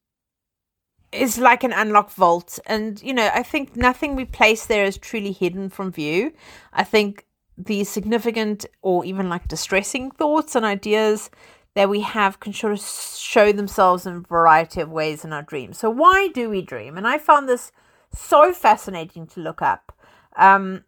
is 1.14 1.38
like 1.38 1.64
an 1.64 1.72
unlocked 1.72 2.12
vault. 2.12 2.58
And, 2.66 3.02
you 3.02 3.14
know, 3.14 3.30
I 3.34 3.42
think 3.42 3.76
nothing 3.76 4.16
we 4.16 4.24
place 4.24 4.66
there 4.66 4.84
is 4.84 4.98
truly 4.98 5.32
hidden 5.32 5.70
from 5.70 5.92
view. 5.92 6.32
I 6.72 6.84
think 6.84 7.26
the 7.56 7.84
significant 7.84 8.66
or 8.82 9.04
even 9.04 9.28
like 9.28 9.48
distressing 9.48 10.10
thoughts 10.10 10.54
and 10.54 10.64
ideas 10.64 11.30
that 11.74 11.88
we 11.88 12.00
have 12.00 12.40
can 12.40 12.52
sort 12.52 12.72
of 12.72 12.80
show 12.80 13.52
themselves 13.52 14.06
in 14.06 14.16
a 14.16 14.20
variety 14.20 14.80
of 14.80 14.90
ways 14.90 15.24
in 15.24 15.32
our 15.32 15.42
dreams. 15.42 15.78
So, 15.78 15.90
why 15.90 16.28
do 16.28 16.48
we 16.48 16.62
dream? 16.62 16.96
And 16.96 17.06
I 17.06 17.18
found 17.18 17.48
this 17.48 17.72
so 18.12 18.52
fascinating 18.52 19.26
to 19.28 19.40
look 19.40 19.60
up. 19.60 19.92
Um, 20.36 20.84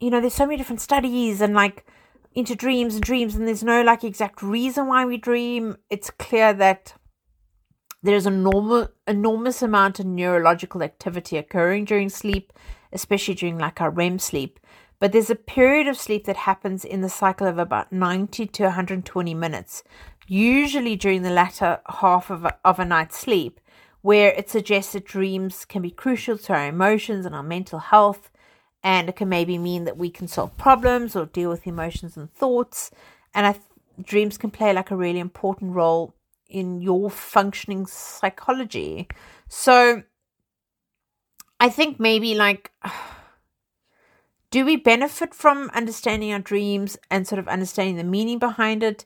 you 0.00 0.10
know, 0.10 0.20
there's 0.20 0.34
so 0.34 0.46
many 0.46 0.58
different 0.58 0.82
studies 0.82 1.40
and 1.40 1.54
like 1.54 1.86
into 2.34 2.54
dreams 2.54 2.94
and 2.94 3.02
dreams, 3.02 3.34
and 3.34 3.48
there's 3.48 3.64
no 3.64 3.82
like 3.82 4.04
exact 4.04 4.42
reason 4.42 4.86
why 4.86 5.06
we 5.06 5.16
dream. 5.16 5.76
It's 5.88 6.10
clear 6.10 6.52
that 6.52 6.94
there's 8.06 8.26
an 8.26 8.34
enormous, 8.34 8.88
enormous 9.06 9.62
amount 9.62 10.00
of 10.00 10.06
neurological 10.06 10.82
activity 10.82 11.36
occurring 11.36 11.84
during 11.84 12.08
sleep, 12.08 12.52
especially 12.92 13.34
during 13.34 13.58
like 13.58 13.80
our 13.80 13.90
REM 13.90 14.18
sleep. 14.18 14.58
But 14.98 15.12
there's 15.12 15.30
a 15.30 15.36
period 15.36 15.88
of 15.88 15.98
sleep 15.98 16.24
that 16.24 16.36
happens 16.36 16.84
in 16.84 17.02
the 17.02 17.08
cycle 17.08 17.46
of 17.46 17.58
about 17.58 17.92
90 17.92 18.46
to 18.46 18.62
120 18.64 19.34
minutes, 19.34 19.82
usually 20.26 20.96
during 20.96 21.22
the 21.22 21.30
latter 21.30 21.80
half 22.00 22.30
of 22.30 22.44
a, 22.44 22.56
of 22.64 22.78
a 22.78 22.84
night's 22.84 23.18
sleep, 23.18 23.60
where 24.00 24.32
it 24.32 24.48
suggests 24.48 24.92
that 24.92 25.04
dreams 25.04 25.64
can 25.64 25.82
be 25.82 25.90
crucial 25.90 26.38
to 26.38 26.54
our 26.54 26.66
emotions 26.66 27.26
and 27.26 27.34
our 27.34 27.42
mental 27.42 27.78
health. 27.78 28.30
And 28.82 29.08
it 29.08 29.16
can 29.16 29.28
maybe 29.28 29.58
mean 29.58 29.84
that 29.84 29.98
we 29.98 30.10
can 30.10 30.28
solve 30.28 30.56
problems 30.56 31.14
or 31.16 31.26
deal 31.26 31.50
with 31.50 31.66
emotions 31.66 32.16
and 32.16 32.32
thoughts. 32.32 32.90
And 33.34 33.46
I 33.46 33.52
th- 33.52 33.64
dreams 34.02 34.38
can 34.38 34.50
play 34.50 34.72
like 34.72 34.90
a 34.90 34.96
really 34.96 35.18
important 35.18 35.74
role 35.74 36.15
in 36.48 36.80
your 36.80 37.10
functioning 37.10 37.86
psychology. 37.86 39.08
So 39.48 40.02
I 41.60 41.68
think 41.68 41.98
maybe 41.98 42.34
like 42.34 42.72
do 44.50 44.64
we 44.64 44.76
benefit 44.76 45.34
from 45.34 45.70
understanding 45.74 46.32
our 46.32 46.38
dreams 46.38 46.96
and 47.10 47.26
sort 47.26 47.38
of 47.38 47.48
understanding 47.48 47.96
the 47.96 48.04
meaning 48.04 48.38
behind 48.38 48.82
it? 48.82 49.04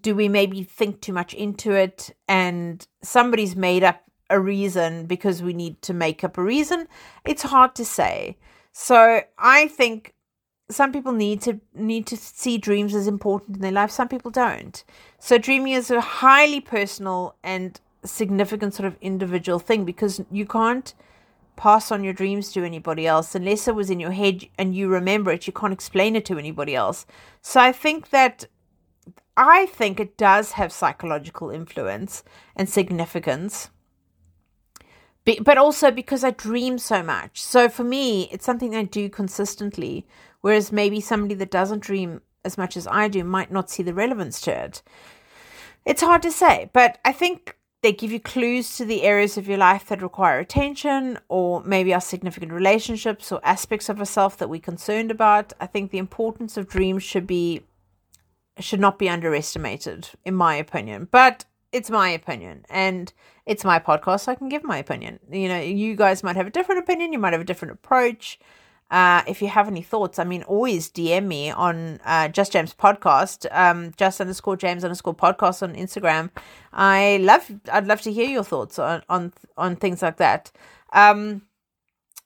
Do 0.00 0.14
we 0.14 0.28
maybe 0.28 0.62
think 0.62 1.00
too 1.00 1.12
much 1.12 1.34
into 1.34 1.72
it 1.72 2.14
and 2.28 2.86
somebody's 3.02 3.56
made 3.56 3.82
up 3.82 4.02
a 4.28 4.38
reason 4.38 5.06
because 5.06 5.42
we 5.42 5.52
need 5.52 5.82
to 5.82 5.92
make 5.92 6.22
up 6.22 6.38
a 6.38 6.42
reason? 6.42 6.86
It's 7.24 7.42
hard 7.42 7.74
to 7.76 7.84
say. 7.84 8.38
So 8.72 9.22
I 9.36 9.66
think 9.66 10.14
some 10.70 10.92
people 10.92 11.12
need 11.12 11.42
to 11.42 11.60
need 11.74 12.06
to 12.06 12.16
see 12.16 12.58
dreams 12.58 12.94
as 12.94 13.06
important 13.06 13.56
in 13.56 13.62
their 13.62 13.72
life 13.72 13.90
some 13.90 14.08
people 14.08 14.30
don't. 14.30 14.84
So 15.18 15.38
dreaming 15.38 15.72
is 15.72 15.90
a 15.90 16.00
highly 16.00 16.60
personal 16.60 17.36
and 17.42 17.80
significant 18.04 18.74
sort 18.74 18.86
of 18.86 18.96
individual 19.00 19.58
thing 19.58 19.84
because 19.84 20.22
you 20.30 20.46
can't 20.46 20.94
pass 21.56 21.92
on 21.92 22.02
your 22.02 22.14
dreams 22.14 22.52
to 22.52 22.64
anybody 22.64 23.06
else 23.06 23.34
unless 23.34 23.68
it 23.68 23.74
was 23.74 23.90
in 23.90 24.00
your 24.00 24.12
head 24.12 24.46
and 24.56 24.74
you 24.74 24.88
remember 24.88 25.30
it. 25.30 25.46
You 25.46 25.52
can't 25.52 25.72
explain 25.72 26.16
it 26.16 26.24
to 26.26 26.38
anybody 26.38 26.74
else. 26.74 27.04
So 27.42 27.60
i 27.60 27.72
think 27.72 28.10
that 28.10 28.46
i 29.36 29.66
think 29.66 30.00
it 30.00 30.16
does 30.16 30.52
have 30.52 30.72
psychological 30.72 31.50
influence 31.50 32.22
and 32.56 32.68
significance 32.68 33.70
but 35.24 35.58
also 35.58 35.90
because 35.90 36.24
I 36.24 36.30
dream 36.30 36.78
so 36.78 37.02
much. 37.02 37.42
So 37.42 37.68
for 37.68 37.84
me, 37.84 38.28
it's 38.32 38.44
something 38.44 38.74
I 38.74 38.84
do 38.84 39.08
consistently. 39.08 40.06
Whereas 40.40 40.72
maybe 40.72 41.00
somebody 41.00 41.34
that 41.34 41.50
doesn't 41.50 41.82
dream 41.82 42.22
as 42.44 42.56
much 42.56 42.76
as 42.76 42.86
I 42.86 43.08
do 43.08 43.24
might 43.24 43.52
not 43.52 43.70
see 43.70 43.82
the 43.82 43.94
relevance 43.94 44.40
to 44.42 44.64
it. 44.64 44.82
It's 45.84 46.02
hard 46.02 46.22
to 46.22 46.32
say, 46.32 46.70
but 46.72 46.98
I 47.04 47.12
think 47.12 47.56
they 47.82 47.92
give 47.92 48.12
you 48.12 48.20
clues 48.20 48.76
to 48.76 48.84
the 48.84 49.02
areas 49.02 49.38
of 49.38 49.48
your 49.48 49.58
life 49.58 49.86
that 49.86 50.02
require 50.02 50.38
attention, 50.38 51.18
or 51.28 51.62
maybe 51.64 51.94
our 51.94 52.00
significant 52.00 52.52
relationships 52.52 53.32
or 53.32 53.40
aspects 53.42 53.88
of 53.88 53.98
ourselves 53.98 54.36
that 54.36 54.50
we're 54.50 54.60
concerned 54.60 55.10
about. 55.10 55.52
I 55.60 55.66
think 55.66 55.90
the 55.90 55.98
importance 55.98 56.56
of 56.56 56.68
dreams 56.68 57.02
should 57.02 57.26
be 57.26 57.62
should 58.58 58.80
not 58.80 58.98
be 58.98 59.08
underestimated, 59.08 60.10
in 60.24 60.34
my 60.34 60.56
opinion. 60.56 61.08
But 61.10 61.46
it's 61.72 61.90
my 61.90 62.10
opinion, 62.10 62.64
and 62.68 63.12
it's 63.46 63.64
my 63.64 63.78
podcast, 63.78 64.20
so 64.20 64.32
I 64.32 64.34
can 64.34 64.48
give 64.48 64.64
my 64.64 64.78
opinion. 64.78 65.20
You 65.30 65.48
know, 65.48 65.60
you 65.60 65.96
guys 65.96 66.22
might 66.22 66.36
have 66.36 66.46
a 66.46 66.50
different 66.50 66.80
opinion, 66.80 67.12
you 67.12 67.18
might 67.18 67.32
have 67.32 67.42
a 67.42 67.44
different 67.44 67.72
approach. 67.72 68.38
Uh, 68.90 69.22
if 69.28 69.40
you 69.40 69.46
have 69.46 69.68
any 69.68 69.82
thoughts, 69.82 70.18
I 70.18 70.24
mean, 70.24 70.42
always 70.42 70.90
DM 70.90 71.26
me 71.26 71.50
on 71.50 72.00
uh, 72.04 72.26
Just 72.26 72.52
James 72.52 72.74
Podcast, 72.74 73.46
um, 73.52 73.92
just 73.96 74.20
underscore 74.20 74.56
James 74.56 74.82
underscore 74.82 75.14
podcast 75.14 75.62
on 75.62 75.76
Instagram. 75.76 76.30
I 76.72 77.18
love, 77.22 77.48
I'd 77.72 77.86
love 77.86 78.00
to 78.02 78.12
hear 78.12 78.28
your 78.28 78.42
thoughts 78.42 78.78
on 78.80 79.02
on 79.08 79.32
on 79.56 79.76
things 79.76 80.02
like 80.02 80.16
that. 80.16 80.50
Um, 80.92 81.42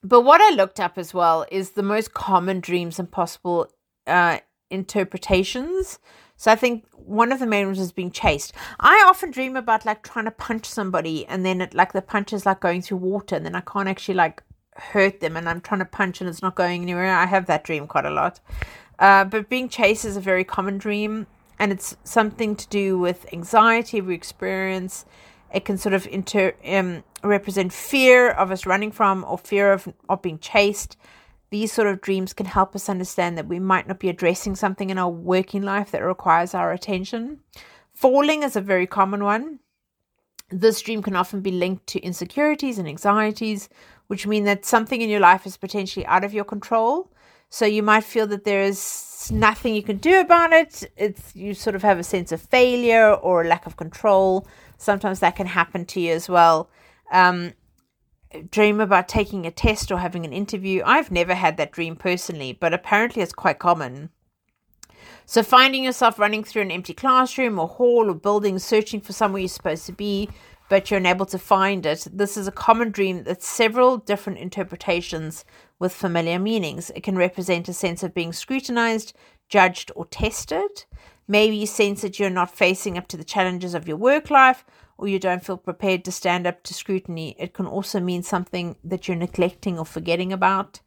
but 0.03 0.21
what 0.21 0.41
I 0.41 0.55
looked 0.55 0.79
up 0.79 0.97
as 0.97 1.13
well 1.13 1.45
is 1.51 1.71
the 1.71 1.83
most 1.83 2.13
common 2.13 2.59
dreams 2.59 2.99
and 2.99 3.11
possible 3.11 3.67
uh, 4.07 4.39
interpretations. 4.69 5.99
So 6.37 6.51
I 6.51 6.55
think 6.55 6.85
one 6.93 7.31
of 7.31 7.39
the 7.39 7.45
main 7.45 7.67
ones 7.67 7.79
is 7.79 7.91
being 7.91 8.11
chased. 8.11 8.53
I 8.79 9.03
often 9.07 9.31
dream 9.31 9.55
about 9.55 9.85
like 9.85 10.03
trying 10.03 10.25
to 10.25 10.31
punch 10.31 10.65
somebody, 10.65 11.25
and 11.27 11.45
then 11.45 11.61
it 11.61 11.73
like 11.73 11.93
the 11.93 12.01
punch 12.01 12.33
is 12.33 12.45
like 12.45 12.59
going 12.59 12.81
through 12.81 12.97
water, 12.97 13.35
and 13.35 13.45
then 13.45 13.55
I 13.55 13.61
can't 13.61 13.87
actually 13.87 14.15
like 14.15 14.43
hurt 14.75 15.19
them 15.19 15.37
and 15.37 15.47
I'm 15.47 15.61
trying 15.61 15.79
to 15.79 15.85
punch 15.85 16.21
and 16.21 16.29
it's 16.29 16.41
not 16.41 16.55
going 16.55 16.81
anywhere. 16.81 17.15
I 17.15 17.25
have 17.25 17.45
that 17.47 17.63
dream 17.63 17.87
quite 17.87 18.05
a 18.05 18.09
lot. 18.09 18.39
Uh, 18.99 19.25
but 19.25 19.49
being 19.49 19.69
chased 19.69 20.05
is 20.05 20.17
a 20.17 20.21
very 20.21 20.43
common 20.43 20.77
dream 20.77 21.27
and 21.59 21.71
it's 21.71 21.95
something 22.03 22.55
to 22.55 22.67
do 22.67 22.97
with 22.97 23.31
anxiety 23.33 24.01
we 24.01 24.13
experience. 24.13 25.05
It 25.53 25.63
can 25.65 25.77
sort 25.77 25.93
of 25.93 26.07
inter, 26.07 26.53
um, 26.65 27.03
represent 27.23 27.71
fear 27.71 28.29
of 28.29 28.51
us 28.51 28.65
running 28.65 28.91
from 28.91 29.23
or 29.23 29.37
fear 29.37 29.71
of, 29.71 29.93
of 30.09 30.21
being 30.21 30.39
chased. 30.39 30.97
These 31.51 31.71
sort 31.71 31.87
of 31.87 32.01
dreams 32.01 32.33
can 32.33 32.47
help 32.47 32.75
us 32.75 32.89
understand 32.89 33.37
that 33.37 33.47
we 33.47 33.59
might 33.59 33.87
not 33.87 33.99
be 33.99 34.09
addressing 34.09 34.55
something 34.55 34.89
in 34.89 34.97
our 34.97 35.09
working 35.09 35.61
life 35.61 35.91
that 35.91 36.03
requires 36.03 36.53
our 36.53 36.71
attention. 36.71 37.41
Falling 37.93 38.43
is 38.43 38.55
a 38.55 38.61
very 38.61 38.87
common 38.87 39.23
one. 39.23 39.59
This 40.49 40.81
dream 40.81 41.01
can 41.01 41.15
often 41.15 41.41
be 41.41 41.51
linked 41.51 41.87
to 41.87 41.99
insecurities 41.99 42.77
and 42.77 42.87
anxieties, 42.87 43.69
which 44.07 44.27
mean 44.27 44.43
that 44.43 44.65
something 44.65 45.01
in 45.01 45.09
your 45.09 45.19
life 45.19 45.45
is 45.45 45.57
potentially 45.57 46.05
out 46.05 46.23
of 46.23 46.33
your 46.33 46.43
control. 46.43 47.11
So 47.49 47.65
you 47.65 47.83
might 47.83 48.03
feel 48.03 48.27
that 48.27 48.43
there 48.43 48.63
is 48.63 49.31
nothing 49.31 49.75
you 49.75 49.83
can 49.83 49.97
do 49.97 50.19
about 50.19 50.51
it. 50.51 50.91
It's 50.97 51.35
you 51.35 51.53
sort 51.53 51.75
of 51.75 51.83
have 51.83 51.97
a 51.97 52.03
sense 52.03 52.31
of 52.31 52.41
failure 52.41 53.13
or 53.13 53.41
a 53.41 53.47
lack 53.47 53.65
of 53.65 53.77
control. 53.77 54.47
Sometimes 54.77 55.19
that 55.21 55.35
can 55.35 55.47
happen 55.47 55.85
to 55.85 55.99
you 55.99 56.13
as 56.13 56.27
well. 56.27 56.69
Um, 57.11 57.53
dream 58.41 58.79
about 58.79 59.07
taking 59.07 59.45
a 59.45 59.51
test 59.51 59.91
or 59.91 59.97
having 59.97 60.25
an 60.25 60.33
interview. 60.33 60.81
I've 60.85 61.11
never 61.11 61.35
had 61.35 61.57
that 61.57 61.71
dream 61.71 61.95
personally, 61.95 62.53
but 62.53 62.73
apparently 62.73 63.21
it's 63.21 63.33
quite 63.33 63.59
common. 63.59 64.09
So, 65.25 65.41
finding 65.41 65.83
yourself 65.83 66.19
running 66.19 66.43
through 66.43 66.63
an 66.63 66.71
empty 66.71 66.93
classroom 66.93 67.57
or 67.57 67.67
hall 67.67 68.09
or 68.09 68.13
building, 68.13 68.59
searching 68.59 69.01
for 69.01 69.13
somewhere 69.13 69.41
you're 69.41 69.49
supposed 69.49 69.85
to 69.87 69.91
be, 69.91 70.29
but 70.69 70.89
you're 70.89 70.99
unable 70.99 71.25
to 71.27 71.39
find 71.39 71.85
it. 71.85 72.07
This 72.11 72.37
is 72.37 72.47
a 72.47 72.51
common 72.51 72.91
dream 72.91 73.23
that's 73.23 73.47
several 73.47 73.97
different 73.97 74.39
interpretations 74.39 75.45
with 75.79 75.93
familiar 75.93 76.39
meanings. 76.39 76.91
It 76.91 77.03
can 77.03 77.17
represent 77.17 77.69
a 77.69 77.73
sense 77.73 78.03
of 78.03 78.13
being 78.13 78.33
scrutinized, 78.33 79.13
judged, 79.49 79.91
or 79.95 80.05
tested. 80.05 80.85
Maybe 81.27 81.55
you 81.55 81.67
sense 81.67 82.01
that 82.01 82.19
you're 82.19 82.29
not 82.29 82.55
facing 82.55 82.97
up 82.97 83.07
to 83.09 83.17
the 83.17 83.23
challenges 83.23 83.73
of 83.73 83.87
your 83.87 83.97
work 83.97 84.29
life, 84.29 84.63
or 84.97 85.07
you 85.07 85.19
don't 85.19 85.43
feel 85.43 85.57
prepared 85.57 86.05
to 86.05 86.11
stand 86.11 86.47
up 86.47 86.63
to 86.63 86.73
scrutiny. 86.73 87.35
It 87.37 87.53
can 87.53 87.65
also 87.65 87.99
mean 87.99 88.23
something 88.23 88.77
that 88.83 89.07
you're 89.07 89.17
neglecting 89.17 89.77
or 89.77 89.85
forgetting 89.85 90.31
about. 90.31 90.79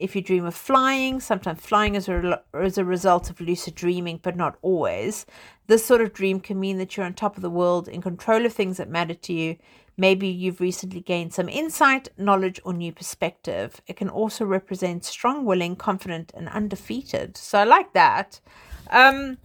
If 0.00 0.16
you 0.16 0.22
dream 0.22 0.44
of 0.44 0.54
flying, 0.54 1.20
sometimes 1.20 1.60
flying 1.60 1.94
is 1.94 2.08
a, 2.08 2.42
is 2.54 2.76
a 2.76 2.84
result 2.84 3.30
of 3.30 3.40
lucid 3.40 3.76
dreaming, 3.76 4.18
but 4.20 4.36
not 4.36 4.56
always. 4.60 5.26
This 5.68 5.86
sort 5.86 6.00
of 6.00 6.12
dream 6.12 6.40
can 6.40 6.58
mean 6.58 6.78
that 6.78 6.96
you're 6.96 7.06
on 7.06 7.14
top 7.14 7.36
of 7.36 7.42
the 7.42 7.50
world, 7.50 7.86
in 7.86 8.02
control 8.02 8.44
of 8.44 8.52
things 8.52 8.78
that 8.78 8.88
matter 8.88 9.14
to 9.14 9.32
you. 9.32 9.56
Maybe 9.96 10.26
you've 10.26 10.60
recently 10.60 11.02
gained 11.02 11.32
some 11.32 11.48
insight, 11.48 12.08
knowledge, 12.16 12.60
or 12.64 12.72
new 12.72 12.92
perspective. 12.92 13.80
It 13.86 13.96
can 13.96 14.08
also 14.08 14.44
represent 14.44 15.04
strong 15.04 15.44
willing, 15.44 15.76
confident, 15.76 16.32
and 16.34 16.48
undefeated. 16.48 17.36
So 17.36 17.58
I 17.58 17.64
like 17.64 17.92
that. 17.92 18.40
Um, 18.90 19.38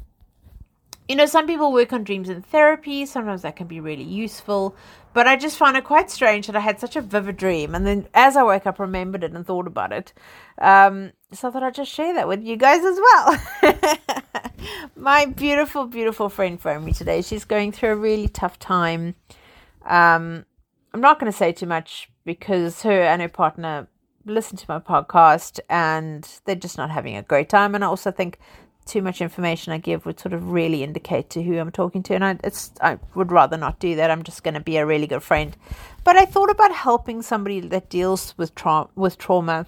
you 1.07 1.15
know, 1.15 1.25
some 1.25 1.47
people 1.47 1.71
work 1.71 1.93
on 1.93 2.03
dreams 2.03 2.29
in 2.29 2.41
therapy. 2.41 3.05
Sometimes 3.05 3.41
that 3.43 3.55
can 3.55 3.67
be 3.67 3.79
really 3.79 4.03
useful. 4.03 4.75
But 5.13 5.25
I 5.25 5.35
just 5.35 5.57
found 5.57 5.77
it 5.77 5.83
quite 5.83 6.11
strange 6.11 6.47
that 6.47 6.55
I 6.55 6.59
had 6.59 6.79
such 6.79 6.95
a 6.95 7.01
vivid 7.01 7.37
dream. 7.37 7.73
And 7.73 7.87
then 7.87 8.07
as 8.13 8.35
I 8.35 8.43
woke 8.43 8.67
up, 8.67 8.79
remembered 8.79 9.23
it 9.23 9.31
and 9.31 9.45
thought 9.45 9.67
about 9.67 9.91
it. 9.91 10.13
Um, 10.59 11.13
so 11.31 11.47
I 11.47 11.51
thought 11.51 11.63
I'd 11.63 11.75
just 11.75 11.91
share 11.91 12.13
that 12.13 12.27
with 12.27 12.43
you 12.43 12.57
guys 12.57 12.83
as 12.83 12.99
well. 12.99 13.97
My 14.95 15.25
beautiful, 15.25 15.85
beautiful 15.85 16.29
friend 16.29 16.61
phoned 16.61 16.85
me 16.85 16.91
today. 16.91 17.21
She's 17.21 17.45
going 17.45 17.71
through 17.71 17.91
a 17.91 17.95
really 17.95 18.27
tough 18.27 18.59
time. 18.59 19.15
Um, 19.85 20.45
I'm 20.93 21.01
not 21.01 21.19
going 21.19 21.31
to 21.31 21.37
say 21.37 21.51
too 21.51 21.67
much 21.67 22.09
because 22.25 22.81
her 22.83 23.01
and 23.01 23.21
her 23.21 23.29
partner 23.29 23.87
listen 24.25 24.57
to 24.57 24.65
my 24.67 24.79
podcast 24.79 25.59
and 25.69 26.29
they're 26.45 26.55
just 26.55 26.77
not 26.77 26.89
having 26.89 27.15
a 27.15 27.21
great 27.21 27.49
time. 27.49 27.75
And 27.75 27.83
I 27.83 27.87
also 27.87 28.11
think 28.11 28.39
too 28.87 29.01
much 29.01 29.21
information 29.21 29.73
I 29.73 29.77
give 29.77 30.05
would 30.05 30.19
sort 30.19 30.33
of 30.33 30.51
really 30.51 30.83
indicate 30.83 31.29
to 31.31 31.43
who 31.43 31.59
I'm 31.59 31.71
talking 31.71 32.03
to, 32.03 32.15
and 32.15 32.23
I, 32.23 32.37
it's 32.43 32.71
I 32.81 32.97
would 33.15 33.31
rather 33.31 33.57
not 33.57 33.79
do 33.79 33.95
that. 33.95 34.09
I'm 34.09 34.23
just 34.23 34.43
going 34.43 34.53
to 34.53 34.59
be 34.59 34.77
a 34.77 34.85
really 34.85 35.07
good 35.07 35.23
friend. 35.23 35.55
But 36.03 36.15
I 36.15 36.25
thought 36.25 36.49
about 36.49 36.71
helping 36.73 37.21
somebody 37.21 37.59
that 37.59 37.89
deals 37.89 38.37
with 38.37 38.55
tra- 38.55 38.87
with 38.95 39.17
trauma, 39.17 39.67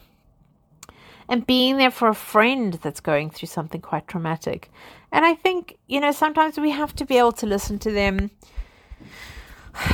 and 1.28 1.46
being 1.46 1.78
there 1.78 1.92
for 1.92 2.08
a 2.08 2.16
friend 2.16 2.74
that's 2.82 3.00
going 3.00 3.30
through 3.30 3.48
something 3.48 3.82
quite 3.82 4.08
traumatic. 4.08 4.72
And 5.12 5.26
I 5.26 5.36
think 5.36 5.78
you 5.88 6.00
know 6.00 6.12
sometimes 6.12 6.58
we 6.58 6.72
have 6.72 6.96
to 6.96 7.06
be 7.06 7.18
able 7.18 7.34
to 7.34 7.46
listen 7.46 7.80
to 7.80 7.92
them. 7.92 8.32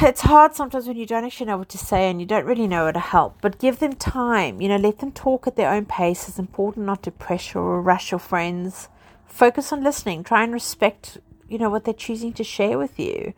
It's 0.02 0.22
hard 0.22 0.56
sometimes 0.56 0.88
when 0.88 0.98
you 0.98 1.06
don't 1.06 1.26
actually 1.26 1.48
know 1.48 1.58
what 1.58 1.70
to 1.70 1.78
say 1.78 2.10
and 2.10 2.20
you 2.20 2.26
don't 2.26 2.46
really 2.46 2.68
know 2.68 2.86
how 2.86 2.92
to 2.92 3.00
help, 3.00 3.38
but 3.42 3.60
give 3.60 3.80
them 3.80 3.94
time. 3.94 4.60
You 4.60 4.70
know, 4.70 4.78
let 4.78 5.00
them 5.00 5.12
talk 5.12 5.46
at 5.46 5.58
their 5.58 5.70
own 5.70 5.86
pace. 5.86 6.28
It's 6.28 6.40
important 6.40 6.86
not 6.86 7.04
to 7.04 7.12
pressure 7.12 7.60
or 7.60 7.82
rush 7.82 8.10
your 8.10 8.20
friends 8.20 8.88
focus 9.36 9.72
on 9.74 9.84
listening. 9.84 10.24
Try 10.24 10.44
and 10.44 10.54
respect, 10.54 11.18
you 11.50 11.58
know, 11.58 11.70
what 11.70 11.84
they're 11.84 11.94
choosing 11.94 12.34
to 12.34 12.44
share 12.44 12.78
with 12.78 12.98
you. 13.00 13.34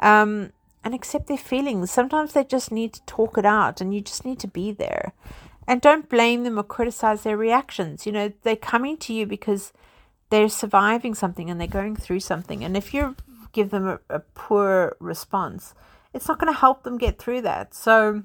Um, 0.00 0.52
and 0.84 0.94
accept 0.94 1.26
their 1.26 1.36
feelings. 1.36 1.90
Sometimes 1.90 2.32
they 2.32 2.44
just 2.44 2.70
need 2.70 2.92
to 2.92 3.02
talk 3.04 3.36
it 3.36 3.44
out 3.44 3.80
and 3.80 3.92
you 3.92 4.00
just 4.00 4.24
need 4.24 4.38
to 4.38 4.48
be 4.48 4.70
there. 4.72 5.12
and 5.68 5.82
don't 5.82 6.08
blame 6.08 6.44
them 6.44 6.58
or 6.58 6.62
criticize 6.62 7.22
their 7.22 7.36
reactions. 7.36 8.06
You 8.06 8.12
know, 8.12 8.32
they're 8.42 8.56
coming 8.56 8.96
to 8.98 9.12
you 9.12 9.26
because 9.26 9.72
they're 10.30 10.48
surviving 10.48 11.14
something 11.14 11.50
and 11.50 11.60
they're 11.60 11.68
going 11.68 11.94
through 11.94 12.20
something. 12.20 12.64
And 12.64 12.74
if 12.74 12.94
you 12.94 13.16
give 13.52 13.68
them 13.68 13.86
a, 13.86 14.00
a 14.08 14.20
poor 14.20 14.96
response, 14.98 15.74
it's 16.14 16.26
not 16.26 16.38
going 16.38 16.50
to 16.52 16.58
help 16.58 16.84
them 16.84 16.96
get 16.96 17.18
through 17.18 17.42
that. 17.42 17.74
So 17.74 18.22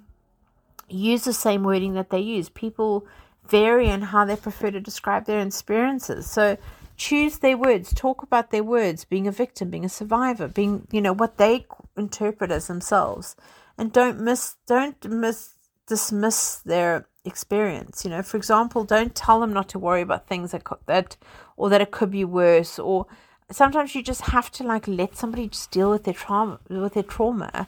use 0.87 1.25
the 1.25 1.33
same 1.33 1.63
wording 1.63 1.95
that 1.95 2.11
they 2.11 2.19
use. 2.21 2.47
People 2.47 3.05
vary 3.49 3.89
in 3.89 4.03
how 4.03 4.23
they 4.23 4.37
prefer 4.37 4.71
to 4.71 4.79
describe 4.79 5.25
their 5.25 5.41
experiences. 5.41 6.31
So 6.31 6.57
choose 6.97 7.39
their 7.39 7.57
words, 7.57 7.93
talk 7.93 8.23
about 8.23 8.51
their 8.51 8.63
words, 8.63 9.05
being 9.05 9.27
a 9.27 9.31
victim, 9.31 9.69
being 9.69 9.85
a 9.85 9.89
survivor, 9.89 10.47
being, 10.47 10.87
you 10.91 11.01
know, 11.01 11.13
what 11.13 11.37
they 11.37 11.65
interpret 11.97 12.51
as 12.51 12.67
themselves. 12.67 13.35
And 13.77 13.91
don't 13.91 14.19
miss 14.19 14.55
don't 14.67 15.03
miss 15.05 15.55
dismiss 15.87 16.57
their 16.57 17.07
experience. 17.25 18.03
You 18.03 18.11
know, 18.11 18.21
for 18.21 18.37
example, 18.37 18.83
don't 18.83 19.15
tell 19.15 19.39
them 19.39 19.53
not 19.53 19.69
to 19.69 19.79
worry 19.79 20.01
about 20.01 20.27
things 20.27 20.51
that 20.51 20.63
that 20.85 21.17
or 21.57 21.69
that 21.69 21.81
it 21.81 21.91
could 21.91 22.11
be 22.11 22.25
worse 22.25 22.77
or 22.79 23.07
sometimes 23.51 23.93
you 23.95 24.03
just 24.03 24.21
have 24.21 24.51
to 24.51 24.63
like 24.63 24.87
let 24.87 25.15
somebody 25.15 25.47
just 25.47 25.71
deal 25.71 25.89
with 25.89 26.03
their 26.03 26.13
trauma 26.13 26.59
with 26.69 26.93
their 26.93 27.03
trauma 27.03 27.67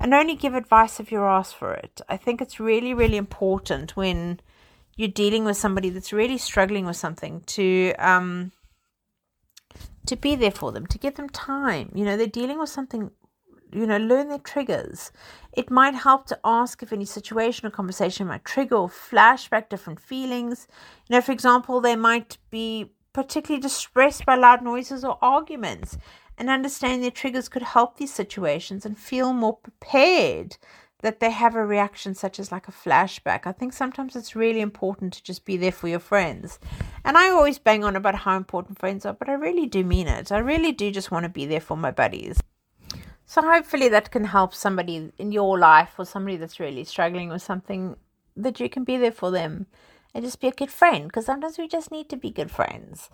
and 0.00 0.12
only 0.12 0.34
give 0.34 0.54
advice 0.54 0.98
if 0.98 1.12
you're 1.12 1.28
asked 1.28 1.54
for 1.54 1.72
it. 1.74 2.00
I 2.08 2.16
think 2.16 2.40
it's 2.40 2.58
really, 2.58 2.92
really 2.92 3.16
important 3.16 3.96
when 3.96 4.40
you're 4.96 5.08
dealing 5.08 5.44
with 5.44 5.56
somebody 5.56 5.90
that's 5.90 6.12
really 6.12 6.38
struggling 6.38 6.86
with 6.86 6.96
something 6.96 7.42
to 7.46 7.94
um 7.98 8.52
to 10.06 10.16
be 10.16 10.36
there 10.36 10.50
for 10.50 10.72
them, 10.72 10.86
to 10.86 10.98
give 10.98 11.14
them 11.14 11.28
time. 11.28 11.90
You 11.94 12.04
know, 12.04 12.16
they're 12.16 12.26
dealing 12.26 12.58
with 12.58 12.68
something 12.68 13.10
you 13.72 13.86
know, 13.86 13.96
learn 13.96 14.28
their 14.28 14.38
triggers. 14.38 15.12
It 15.52 15.70
might 15.70 15.94
help 15.94 16.26
to 16.26 16.38
ask 16.44 16.82
if 16.82 16.92
any 16.92 17.06
situation 17.06 17.66
or 17.66 17.70
conversation 17.70 18.26
might 18.26 18.44
trigger 18.44 18.76
or 18.76 18.88
flashback 18.88 19.68
different 19.68 19.98
feelings. 19.98 20.68
You 21.08 21.16
know, 21.16 21.20
for 21.22 21.32
example, 21.32 21.80
they 21.80 21.96
might 21.96 22.36
be 22.50 22.92
particularly 23.12 23.60
distressed 23.60 24.26
by 24.26 24.34
loud 24.34 24.62
noises 24.62 25.04
or 25.04 25.18
arguments, 25.22 25.98
and 26.38 26.48
understanding 26.48 27.02
their 27.02 27.10
triggers 27.10 27.48
could 27.48 27.62
help 27.62 27.96
these 27.96 28.12
situations 28.12 28.86
and 28.86 28.98
feel 28.98 29.32
more 29.32 29.56
prepared 29.56 30.56
that 31.02 31.20
they 31.20 31.30
have 31.30 31.54
a 31.54 31.66
reaction 31.66 32.14
such 32.14 32.40
as 32.40 32.50
like 32.50 32.68
a 32.68 32.72
flashback. 32.72 33.40
I 33.44 33.52
think 33.52 33.72
sometimes 33.72 34.16
it's 34.16 34.34
really 34.34 34.60
important 34.60 35.12
to 35.12 35.22
just 35.22 35.44
be 35.44 35.56
there 35.56 35.72
for 35.72 35.88
your 35.88 35.98
friends. 35.98 36.58
And 37.04 37.18
I 37.18 37.28
always 37.28 37.58
bang 37.58 37.84
on 37.84 37.96
about 37.96 38.14
how 38.14 38.36
important 38.36 38.78
friends 38.78 39.04
are, 39.04 39.12
but 39.12 39.28
I 39.28 39.34
really 39.34 39.66
do 39.66 39.84
mean 39.84 40.08
it. 40.08 40.32
I 40.32 40.38
really 40.38 40.72
do 40.72 40.90
just 40.90 41.10
want 41.10 41.24
to 41.24 41.28
be 41.28 41.44
there 41.44 41.60
for 41.60 41.76
my 41.76 41.90
buddies. 41.90 42.40
So 43.26 43.42
hopefully 43.42 43.88
that 43.88 44.10
can 44.10 44.24
help 44.24 44.54
somebody 44.54 45.10
in 45.18 45.32
your 45.32 45.58
life 45.58 45.94
or 45.98 46.04
somebody 46.04 46.36
that's 46.36 46.60
really 46.60 46.84
struggling 46.84 47.28
with 47.30 47.42
something 47.42 47.96
that 48.36 48.60
you 48.60 48.68
can 48.68 48.84
be 48.84 48.96
there 48.96 49.12
for 49.12 49.30
them 49.30 49.66
and 50.14 50.24
just 50.24 50.40
be 50.40 50.48
a 50.48 50.52
good 50.52 50.70
friend 50.70 51.04
because 51.04 51.26
sometimes 51.26 51.58
we 51.58 51.66
just 51.66 51.90
need 51.90 52.08
to 52.10 52.16
be 52.16 52.30
good 52.30 52.50
friends. 52.50 53.10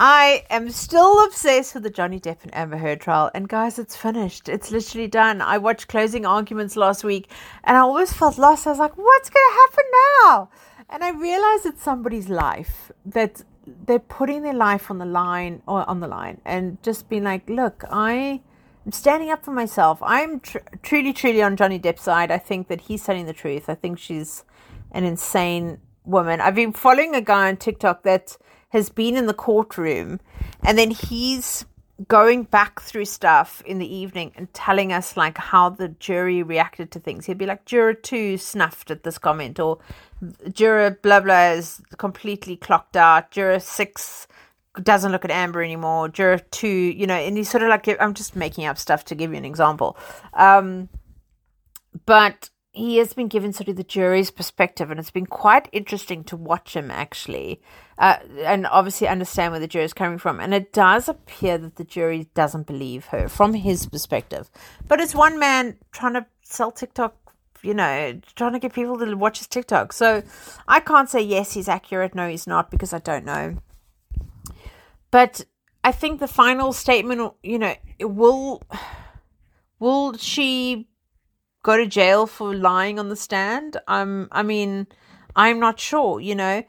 I 0.00 0.44
am 0.48 0.70
still 0.70 1.24
obsessed 1.24 1.74
with 1.74 1.82
the 1.82 1.90
Johnny 1.90 2.20
Depp 2.20 2.44
and 2.44 2.54
Amber 2.54 2.76
Heard 2.76 3.00
trial. 3.00 3.32
And 3.34 3.48
guys, 3.48 3.80
it's 3.80 3.96
finished. 3.96 4.48
It's 4.48 4.70
literally 4.70 5.08
done. 5.08 5.42
I 5.42 5.58
watched 5.58 5.88
closing 5.88 6.24
arguments 6.24 6.76
last 6.76 7.02
week 7.02 7.28
and 7.64 7.76
I 7.76 7.80
always 7.80 8.12
felt 8.12 8.38
lost. 8.38 8.68
I 8.68 8.70
was 8.70 8.78
like, 8.78 8.96
what's 8.96 9.28
going 9.28 9.44
to 9.50 9.60
happen 9.60 9.84
now? 10.22 10.50
And 10.90 11.02
I 11.02 11.10
realized 11.10 11.66
it's 11.66 11.82
somebody's 11.82 12.28
life 12.28 12.92
that 13.06 13.42
they're 13.66 13.98
putting 13.98 14.42
their 14.42 14.54
life 14.54 14.88
on 14.88 14.98
the 14.98 15.04
line 15.04 15.62
or 15.66 15.88
on 15.90 15.98
the 15.98 16.06
line 16.06 16.40
and 16.44 16.80
just 16.84 17.08
being 17.08 17.24
like, 17.24 17.48
look, 17.50 17.82
I 17.90 18.40
I'm 18.86 18.92
standing 18.92 19.30
up 19.30 19.44
for 19.44 19.50
myself. 19.50 19.98
I'm 20.00 20.38
tr- 20.38 20.58
truly, 20.82 21.12
truly 21.12 21.42
on 21.42 21.56
Johnny 21.56 21.78
Depp's 21.78 22.02
side. 22.02 22.30
I 22.30 22.38
think 22.38 22.68
that 22.68 22.82
he's 22.82 23.02
telling 23.02 23.26
the 23.26 23.32
truth. 23.32 23.68
I 23.68 23.74
think 23.74 23.98
she's 23.98 24.44
an 24.92 25.02
insane 25.02 25.78
woman. 26.04 26.40
I've 26.40 26.54
been 26.54 26.72
following 26.72 27.16
a 27.16 27.20
guy 27.20 27.48
on 27.48 27.56
TikTok 27.56 28.04
that 28.04 28.38
has 28.70 28.90
been 28.90 29.16
in 29.16 29.26
the 29.26 29.34
courtroom 29.34 30.20
and 30.64 30.78
then 30.78 30.90
he's 30.90 31.64
going 32.06 32.44
back 32.44 32.80
through 32.80 33.04
stuff 33.04 33.60
in 33.66 33.78
the 33.78 33.94
evening 33.94 34.30
and 34.36 34.52
telling 34.54 34.92
us 34.92 35.16
like 35.16 35.36
how 35.36 35.68
the 35.68 35.88
jury 35.88 36.42
reacted 36.42 36.92
to 36.92 37.00
things. 37.00 37.26
He'd 37.26 37.38
be 37.38 37.46
like, 37.46 37.64
juror 37.64 37.94
two 37.94 38.36
snuffed 38.36 38.90
at 38.90 39.02
this 39.02 39.18
comment, 39.18 39.58
or 39.58 39.78
juror 40.52 40.98
blah 41.02 41.20
blah 41.20 41.50
is 41.50 41.80
completely 41.96 42.56
clocked 42.56 42.96
out. 42.96 43.32
Juror 43.32 43.58
six 43.58 44.28
doesn't 44.80 45.10
look 45.10 45.24
at 45.24 45.32
Amber 45.32 45.60
anymore. 45.62 46.08
Juror 46.08 46.38
two, 46.38 46.68
you 46.68 47.06
know, 47.06 47.16
and 47.16 47.36
he's 47.36 47.50
sort 47.50 47.64
of 47.64 47.68
like 47.68 47.88
I'm 48.00 48.14
just 48.14 48.36
making 48.36 48.66
up 48.66 48.78
stuff 48.78 49.04
to 49.06 49.16
give 49.16 49.32
you 49.32 49.36
an 49.36 49.44
example. 49.44 49.96
Um, 50.34 50.88
but 52.06 52.50
he 52.78 52.98
has 52.98 53.12
been 53.12 53.28
given 53.28 53.52
sort 53.52 53.68
of 53.68 53.76
the 53.76 53.84
jury's 53.84 54.30
perspective, 54.30 54.90
and 54.90 55.00
it's 55.00 55.10
been 55.10 55.26
quite 55.26 55.68
interesting 55.72 56.22
to 56.24 56.36
watch 56.36 56.74
him 56.74 56.90
actually, 56.90 57.60
uh, 57.98 58.18
and 58.38 58.66
obviously 58.68 59.08
understand 59.08 59.52
where 59.52 59.60
the 59.60 59.66
jury 59.66 59.84
is 59.84 59.92
coming 59.92 60.18
from. 60.18 60.38
And 60.38 60.54
it 60.54 60.72
does 60.72 61.08
appear 61.08 61.58
that 61.58 61.76
the 61.76 61.84
jury 61.84 62.28
doesn't 62.34 62.66
believe 62.66 63.06
her 63.06 63.28
from 63.28 63.54
his 63.54 63.86
perspective, 63.86 64.48
but 64.86 65.00
it's 65.00 65.14
one 65.14 65.38
man 65.38 65.76
trying 65.92 66.14
to 66.14 66.26
sell 66.42 66.70
TikTok 66.70 67.14
you 67.60 67.74
know, 67.74 68.20
trying 68.36 68.52
to 68.52 68.60
get 68.60 68.72
people 68.72 68.96
to 68.96 69.14
watch 69.16 69.38
his 69.38 69.48
TikTok. 69.48 69.92
So 69.92 70.22
I 70.68 70.78
can't 70.78 71.10
say 71.10 71.20
yes, 71.20 71.54
he's 71.54 71.68
accurate, 71.68 72.14
no, 72.14 72.28
he's 72.28 72.46
not, 72.46 72.70
because 72.70 72.92
I 72.92 73.00
don't 73.00 73.24
know. 73.24 73.58
But 75.10 75.44
I 75.82 75.90
think 75.90 76.20
the 76.20 76.28
final 76.28 76.72
statement, 76.72 77.32
you 77.42 77.58
know, 77.58 77.74
will 78.00 78.62
will 79.80 80.16
she 80.16 80.86
go 81.68 81.76
to 81.76 81.86
jail 81.86 82.26
for 82.26 82.54
lying 82.54 82.98
on 82.98 83.10
the 83.10 83.16
stand? 83.16 83.76
Um, 83.88 84.28
I 84.32 84.42
mean, 84.42 84.86
I'm 85.36 85.60
not 85.60 85.78
sure. 85.78 86.18
You 86.18 86.34
know, 86.34 86.62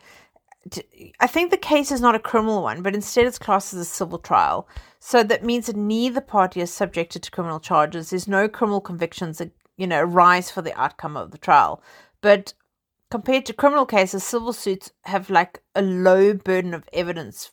I 1.21 1.27
think 1.27 1.51
the 1.51 1.57
case 1.57 1.89
is 1.89 2.01
not 2.01 2.15
a 2.15 2.19
criminal 2.19 2.61
one, 2.63 2.81
but 2.81 2.93
instead 2.93 3.25
it's 3.25 3.39
classed 3.39 3.73
as 3.73 3.79
a 3.79 3.85
civil 3.85 4.19
trial. 4.19 4.67
So 4.99 5.23
that 5.23 5.45
means 5.45 5.67
that 5.67 5.77
neither 5.77 6.19
party 6.19 6.59
is 6.59 6.73
subjected 6.73 7.23
to 7.23 7.31
criminal 7.31 7.61
charges. 7.61 8.09
There's 8.09 8.27
no 8.27 8.49
criminal 8.49 8.81
convictions 8.81 9.37
that 9.37 9.51
you 9.77 9.87
know 9.87 10.01
arise 10.01 10.51
for 10.51 10.61
the 10.61 10.77
outcome 10.77 11.15
of 11.15 11.31
the 11.31 11.37
trial. 11.37 11.81
But 12.19 12.53
compared 13.09 13.45
to 13.45 13.53
criminal 13.53 13.85
cases, 13.85 14.25
civil 14.25 14.51
suits 14.51 14.91
have 15.03 15.29
like 15.29 15.61
a 15.75 15.81
low 15.81 16.33
burden 16.33 16.73
of 16.73 16.89
evidence 16.91 17.51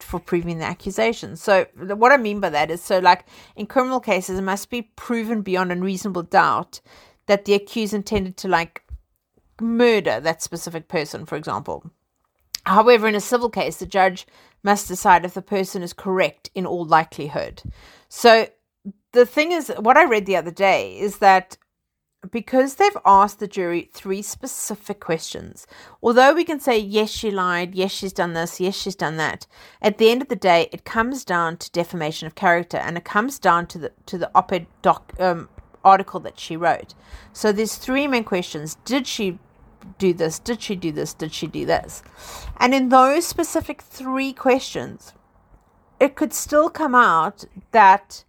for 0.00 0.20
proving 0.20 0.58
the 0.58 0.64
accusation. 0.64 1.36
So 1.36 1.66
what 1.74 2.12
I 2.12 2.16
mean 2.16 2.40
by 2.40 2.50
that 2.50 2.70
is 2.70 2.82
so 2.82 2.98
like 2.98 3.24
in 3.54 3.66
criminal 3.66 4.00
cases 4.00 4.38
it 4.38 4.42
must 4.42 4.70
be 4.70 4.82
proven 4.82 5.42
beyond 5.42 5.72
a 5.72 5.76
reasonable 5.76 6.22
doubt 6.22 6.80
that 7.26 7.44
the 7.44 7.54
accused 7.54 7.94
intended 7.94 8.36
to 8.38 8.48
like 8.48 8.82
murder 9.60 10.20
that 10.20 10.42
specific 10.42 10.88
person, 10.88 11.26
for 11.26 11.36
example. 11.36 11.90
However, 12.64 13.06
in 13.06 13.14
a 13.14 13.20
civil 13.20 13.48
case, 13.48 13.76
the 13.76 13.86
judge 13.86 14.26
must 14.62 14.88
decide 14.88 15.24
if 15.24 15.34
the 15.34 15.42
person 15.42 15.82
is 15.82 15.92
correct 15.92 16.50
in 16.54 16.66
all 16.66 16.84
likelihood. 16.84 17.62
So 18.08 18.48
the 19.12 19.24
thing 19.24 19.52
is, 19.52 19.72
what 19.78 19.96
I 19.96 20.04
read 20.04 20.26
the 20.26 20.36
other 20.36 20.50
day 20.50 20.98
is 20.98 21.18
that 21.18 21.56
because 22.30 22.74
they've 22.74 22.96
asked 23.04 23.38
the 23.38 23.46
jury 23.46 23.88
three 23.92 24.22
specific 24.22 25.00
questions, 25.00 25.66
although 26.02 26.34
we 26.34 26.44
can 26.44 26.60
say, 26.60 26.78
yes, 26.78 27.10
she 27.10 27.30
lied, 27.30 27.74
yes, 27.74 27.92
she's 27.92 28.12
done 28.12 28.32
this, 28.32 28.60
yes, 28.60 28.74
she's 28.74 28.96
done 28.96 29.16
that, 29.16 29.46
at 29.80 29.98
the 29.98 30.10
end 30.10 30.22
of 30.22 30.28
the 30.28 30.36
day, 30.36 30.68
it 30.72 30.84
comes 30.84 31.24
down 31.24 31.56
to 31.58 31.70
defamation 31.70 32.26
of 32.26 32.34
character 32.34 32.76
and 32.76 32.96
it 32.96 33.04
comes 33.04 33.38
down 33.38 33.66
to 33.66 33.78
the, 33.78 33.92
to 34.06 34.18
the 34.18 34.30
op 34.34 34.52
ed 34.52 34.66
doc, 34.82 35.12
um, 35.18 35.48
article 35.84 36.20
that 36.20 36.38
she 36.38 36.56
wrote. 36.56 36.94
So 37.32 37.52
there's 37.52 37.76
three 37.76 38.06
main 38.08 38.24
questions. 38.24 38.76
Did 38.84 39.06
she 39.06 39.38
do 39.98 40.12
this? 40.12 40.38
Did 40.38 40.60
she 40.60 40.74
do 40.74 40.90
this? 40.92 41.14
Did 41.14 41.32
she 41.32 41.46
do 41.46 41.64
this? 41.64 42.02
And 42.58 42.74
in 42.74 42.88
those 42.88 43.26
specific 43.26 43.82
three 43.82 44.32
questions, 44.32 45.14
it 46.00 46.16
could 46.16 46.34
still 46.34 46.68
come 46.68 46.94
out 46.94 47.44
that 47.70 48.24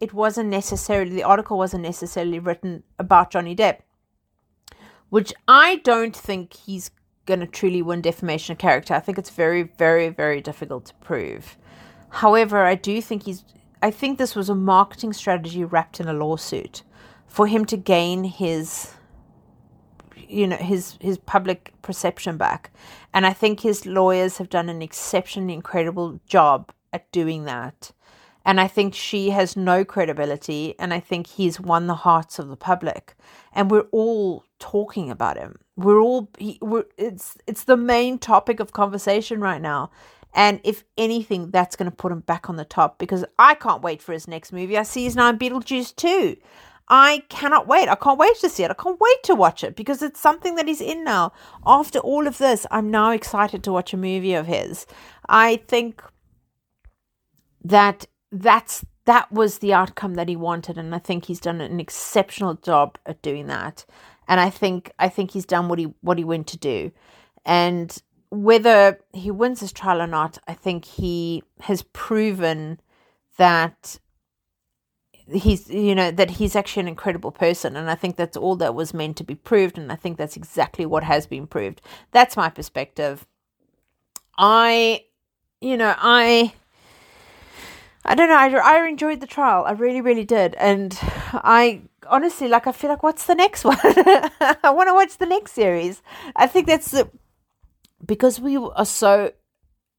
it 0.00 0.12
wasn't 0.12 0.48
necessarily 0.48 1.10
the 1.10 1.22
article 1.22 1.58
wasn't 1.58 1.82
necessarily 1.82 2.38
written 2.38 2.82
about 2.98 3.30
Johnny 3.30 3.56
Depp, 3.56 3.80
which 5.08 5.32
I 5.46 5.76
don't 5.76 6.16
think 6.16 6.54
he's 6.54 6.90
going 7.26 7.40
to 7.40 7.46
truly 7.46 7.82
win 7.82 8.00
defamation 8.00 8.52
of 8.52 8.58
character. 8.58 8.94
I 8.94 9.00
think 9.00 9.18
it's 9.18 9.30
very, 9.30 9.62
very, 9.62 10.08
very 10.08 10.40
difficult 10.40 10.86
to 10.86 10.94
prove. 10.94 11.56
However, 12.10 12.64
I 12.64 12.74
do 12.74 13.00
think 13.02 13.24
he's. 13.24 13.44
I 13.80 13.90
think 13.92 14.18
this 14.18 14.34
was 14.34 14.48
a 14.48 14.54
marketing 14.56 15.12
strategy 15.12 15.64
wrapped 15.64 16.00
in 16.00 16.08
a 16.08 16.12
lawsuit 16.12 16.82
for 17.28 17.46
him 17.46 17.64
to 17.66 17.76
gain 17.76 18.24
his 18.24 18.94
you 20.16 20.46
know 20.46 20.56
his 20.56 20.98
his 21.00 21.18
public 21.18 21.72
perception 21.80 22.36
back 22.36 22.70
and 23.14 23.24
i 23.24 23.32
think 23.32 23.60
his 23.60 23.86
lawyers 23.86 24.38
have 24.38 24.50
done 24.50 24.68
an 24.68 24.82
exceptionally 24.82 25.54
incredible 25.54 26.20
job 26.26 26.70
at 26.92 27.10
doing 27.12 27.44
that 27.44 27.92
and 28.48 28.62
I 28.62 28.66
think 28.66 28.94
she 28.94 29.28
has 29.28 29.58
no 29.58 29.84
credibility. 29.84 30.74
And 30.78 30.94
I 30.94 31.00
think 31.00 31.26
he's 31.26 31.60
won 31.60 31.86
the 31.86 31.94
hearts 31.94 32.38
of 32.38 32.48
the 32.48 32.56
public. 32.56 33.14
And 33.52 33.70
we're 33.70 33.90
all 33.92 34.42
talking 34.58 35.10
about 35.10 35.36
him. 35.36 35.58
We're 35.76 36.00
all, 36.00 36.30
he, 36.38 36.58
we're, 36.62 36.86
it's, 36.96 37.36
it's 37.46 37.64
the 37.64 37.76
main 37.76 38.18
topic 38.18 38.58
of 38.58 38.72
conversation 38.72 39.42
right 39.42 39.60
now. 39.60 39.90
And 40.32 40.62
if 40.64 40.84
anything, 40.96 41.50
that's 41.50 41.76
going 41.76 41.90
to 41.90 41.94
put 41.94 42.10
him 42.10 42.20
back 42.20 42.48
on 42.48 42.56
the 42.56 42.64
top 42.64 42.98
because 42.98 43.22
I 43.38 43.52
can't 43.52 43.82
wait 43.82 44.00
for 44.00 44.14
his 44.14 44.26
next 44.26 44.50
movie. 44.50 44.78
I 44.78 44.82
see 44.82 45.02
he's 45.02 45.14
now 45.14 45.28
in 45.28 45.38
Beetlejuice 45.38 45.94
too. 45.94 46.38
I 46.88 47.24
cannot 47.28 47.68
wait. 47.68 47.90
I 47.90 47.96
can't 47.96 48.18
wait 48.18 48.36
to 48.36 48.48
see 48.48 48.62
it. 48.62 48.70
I 48.70 48.82
can't 48.82 48.98
wait 48.98 49.22
to 49.24 49.34
watch 49.34 49.62
it 49.62 49.76
because 49.76 50.00
it's 50.00 50.20
something 50.20 50.54
that 50.54 50.66
he's 50.66 50.80
in 50.80 51.04
now. 51.04 51.32
After 51.66 51.98
all 51.98 52.26
of 52.26 52.38
this, 52.38 52.64
I'm 52.70 52.90
now 52.90 53.10
excited 53.10 53.62
to 53.64 53.72
watch 53.72 53.92
a 53.92 53.98
movie 53.98 54.32
of 54.32 54.46
his. 54.46 54.86
I 55.28 55.56
think 55.68 56.02
that 57.62 58.06
that's 58.30 58.84
that 59.06 59.30
was 59.32 59.58
the 59.58 59.72
outcome 59.72 60.14
that 60.14 60.28
he 60.28 60.36
wanted 60.36 60.76
and 60.76 60.94
I 60.94 60.98
think 60.98 61.24
he's 61.24 61.40
done 61.40 61.60
an 61.60 61.80
exceptional 61.80 62.54
job 62.54 62.98
at 63.06 63.22
doing 63.22 63.46
that. 63.46 63.84
And 64.28 64.40
I 64.40 64.50
think 64.50 64.92
I 64.98 65.08
think 65.08 65.30
he's 65.30 65.46
done 65.46 65.68
what 65.68 65.78
he 65.78 65.86
what 66.02 66.18
he 66.18 66.24
went 66.24 66.46
to 66.48 66.58
do. 66.58 66.92
And 67.46 67.96
whether 68.30 69.00
he 69.14 69.30
wins 69.30 69.60
his 69.60 69.72
trial 69.72 70.02
or 70.02 70.06
not, 70.06 70.38
I 70.46 70.52
think 70.52 70.84
he 70.84 71.42
has 71.60 71.82
proven 71.82 72.80
that 73.38 73.98
he's 75.32 75.68
you 75.70 75.94
know 75.94 76.10
that 76.10 76.30
he's 76.32 76.56
actually 76.56 76.80
an 76.80 76.88
incredible 76.88 77.30
person 77.30 77.76
and 77.76 77.90
i 77.90 77.94
think 77.94 78.16
that's 78.16 78.36
all 78.36 78.56
that 78.56 78.74
was 78.74 78.94
meant 78.94 79.16
to 79.16 79.24
be 79.24 79.34
proved 79.34 79.76
and 79.76 79.92
i 79.92 79.94
think 79.94 80.16
that's 80.16 80.36
exactly 80.36 80.86
what 80.86 81.04
has 81.04 81.26
been 81.26 81.46
proved 81.46 81.80
that's 82.12 82.36
my 82.36 82.48
perspective 82.48 83.26
i 84.38 85.04
you 85.60 85.76
know 85.76 85.94
i 85.98 86.52
i 88.08 88.14
don't 88.14 88.28
know 88.28 88.36
i, 88.36 88.48
I 88.48 88.88
enjoyed 88.88 89.20
the 89.20 89.26
trial 89.26 89.64
i 89.66 89.72
really 89.72 90.00
really 90.00 90.24
did 90.24 90.54
and 90.56 90.98
i 91.32 91.82
honestly 92.08 92.48
like 92.48 92.66
i 92.66 92.72
feel 92.72 92.90
like 92.90 93.02
what's 93.02 93.26
the 93.26 93.34
next 93.34 93.64
one 93.70 93.78
i 93.84 94.70
want 94.70 94.88
to 94.88 94.94
watch 94.94 95.18
the 95.18 95.26
next 95.26 95.52
series 95.52 96.02
i 96.34 96.46
think 96.46 96.66
that's 96.66 96.90
the 96.90 97.08
because 98.04 98.40
we 98.40 98.56
are 98.56 98.86
so 98.86 99.32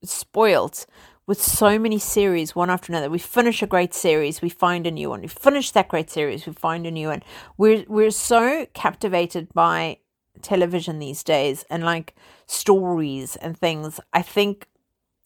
spoilt 0.03 0.85
with 1.29 1.39
so 1.39 1.77
many 1.77 1.99
series 1.99 2.55
one 2.55 2.71
after 2.71 2.91
another. 2.91 3.07
We 3.07 3.19
finish 3.19 3.61
a 3.61 3.67
great 3.67 3.93
series, 3.93 4.41
we 4.41 4.49
find 4.49 4.87
a 4.87 4.91
new 4.91 5.11
one. 5.11 5.21
We 5.21 5.27
finish 5.27 5.69
that 5.71 5.87
great 5.87 6.09
series, 6.09 6.47
we 6.47 6.53
find 6.53 6.87
a 6.87 6.91
new 6.91 7.09
one. 7.09 7.21
We're 7.55 7.85
we're 7.87 8.09
so 8.09 8.65
captivated 8.73 9.53
by 9.53 9.99
television 10.41 10.97
these 10.97 11.23
days 11.23 11.65
and 11.69 11.83
like 11.83 12.15
stories 12.47 13.35
and 13.35 13.55
things. 13.55 13.99
I 14.11 14.23
think 14.23 14.67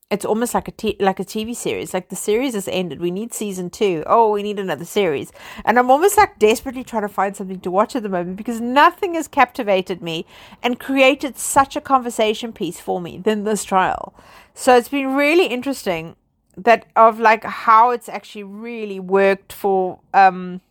it's 0.10 0.26
almost 0.26 0.54
like 0.54 0.68
a 0.68 0.72
t- 0.72 0.98
like 1.00 1.20
a 1.20 1.26
TV 1.26 1.56
series. 1.56 1.94
Like 1.94 2.10
the 2.10 2.16
series 2.16 2.54
has 2.54 2.68
ended. 2.68 3.02
We 3.02 3.10
need 3.10 3.34
season 3.34 3.70
two. 3.70 4.04
Oh, 4.06 4.32
we 4.32 4.44
need 4.44 4.60
another 4.60 4.86
series. 4.86 5.32
And 5.66 5.80
I'm 5.80 5.90
almost 5.90 6.18
like 6.18 6.38
desperately 6.40 6.84
trying 6.84 7.02
to 7.02 7.08
find 7.08 7.36
something 7.36 7.60
to 7.62 7.72
watch 7.72 7.96
at 7.96 8.04
the 8.04 8.10
moment 8.10 8.38
because 8.38 8.62
nothing 8.62 9.16
has 9.16 9.28
captivated 9.28 10.02
me 10.02 10.26
and 10.62 10.80
created 10.80 11.38
such 11.38 11.76
a 11.76 11.82
conversation 11.82 12.54
piece 12.54 12.80
for 12.80 13.02
me 13.02 13.18
than 13.18 13.44
this 13.44 13.64
trial. 13.64 14.14
So 14.54 14.76
it's 14.76 14.90
been 14.90 15.16
really 15.16 15.48
interesting 15.48 16.16
that 16.58 16.86
of 16.96 17.20
like 17.20 17.44
how 17.44 17.90
it's 17.90 18.08
actually 18.08 18.44
really 18.44 19.00
worked 19.00 19.52
for 19.52 20.00
um 20.14 20.62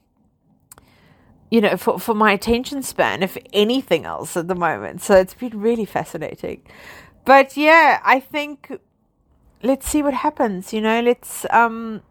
you 1.50 1.60
know 1.60 1.76
for 1.76 1.98
for 1.98 2.14
my 2.14 2.30
attention 2.30 2.82
span 2.82 3.22
if 3.22 3.36
anything 3.52 4.04
else 4.04 4.36
at 4.36 4.46
the 4.46 4.54
moment. 4.54 5.02
So 5.02 5.16
it's 5.16 5.34
been 5.34 5.60
really 5.60 5.84
fascinating. 5.84 6.62
But 7.24 7.56
yeah, 7.56 8.00
I 8.04 8.20
think 8.20 8.78
let's 9.62 9.88
see 9.88 10.02
what 10.02 10.14
happens. 10.14 10.72
You 10.72 10.80
know, 10.80 11.00
let's. 11.00 11.46
Um, 11.50 12.02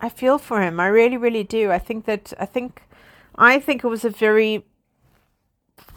I 0.00 0.08
feel 0.08 0.38
for 0.38 0.62
him. 0.62 0.78
I 0.78 0.86
really, 0.86 1.16
really 1.16 1.44
do. 1.44 1.70
I 1.70 1.78
think 1.78 2.04
that. 2.06 2.32
I 2.38 2.46
think. 2.46 2.82
I 3.36 3.58
think 3.58 3.84
it 3.84 3.88
was 3.88 4.04
a 4.04 4.10
very 4.10 4.66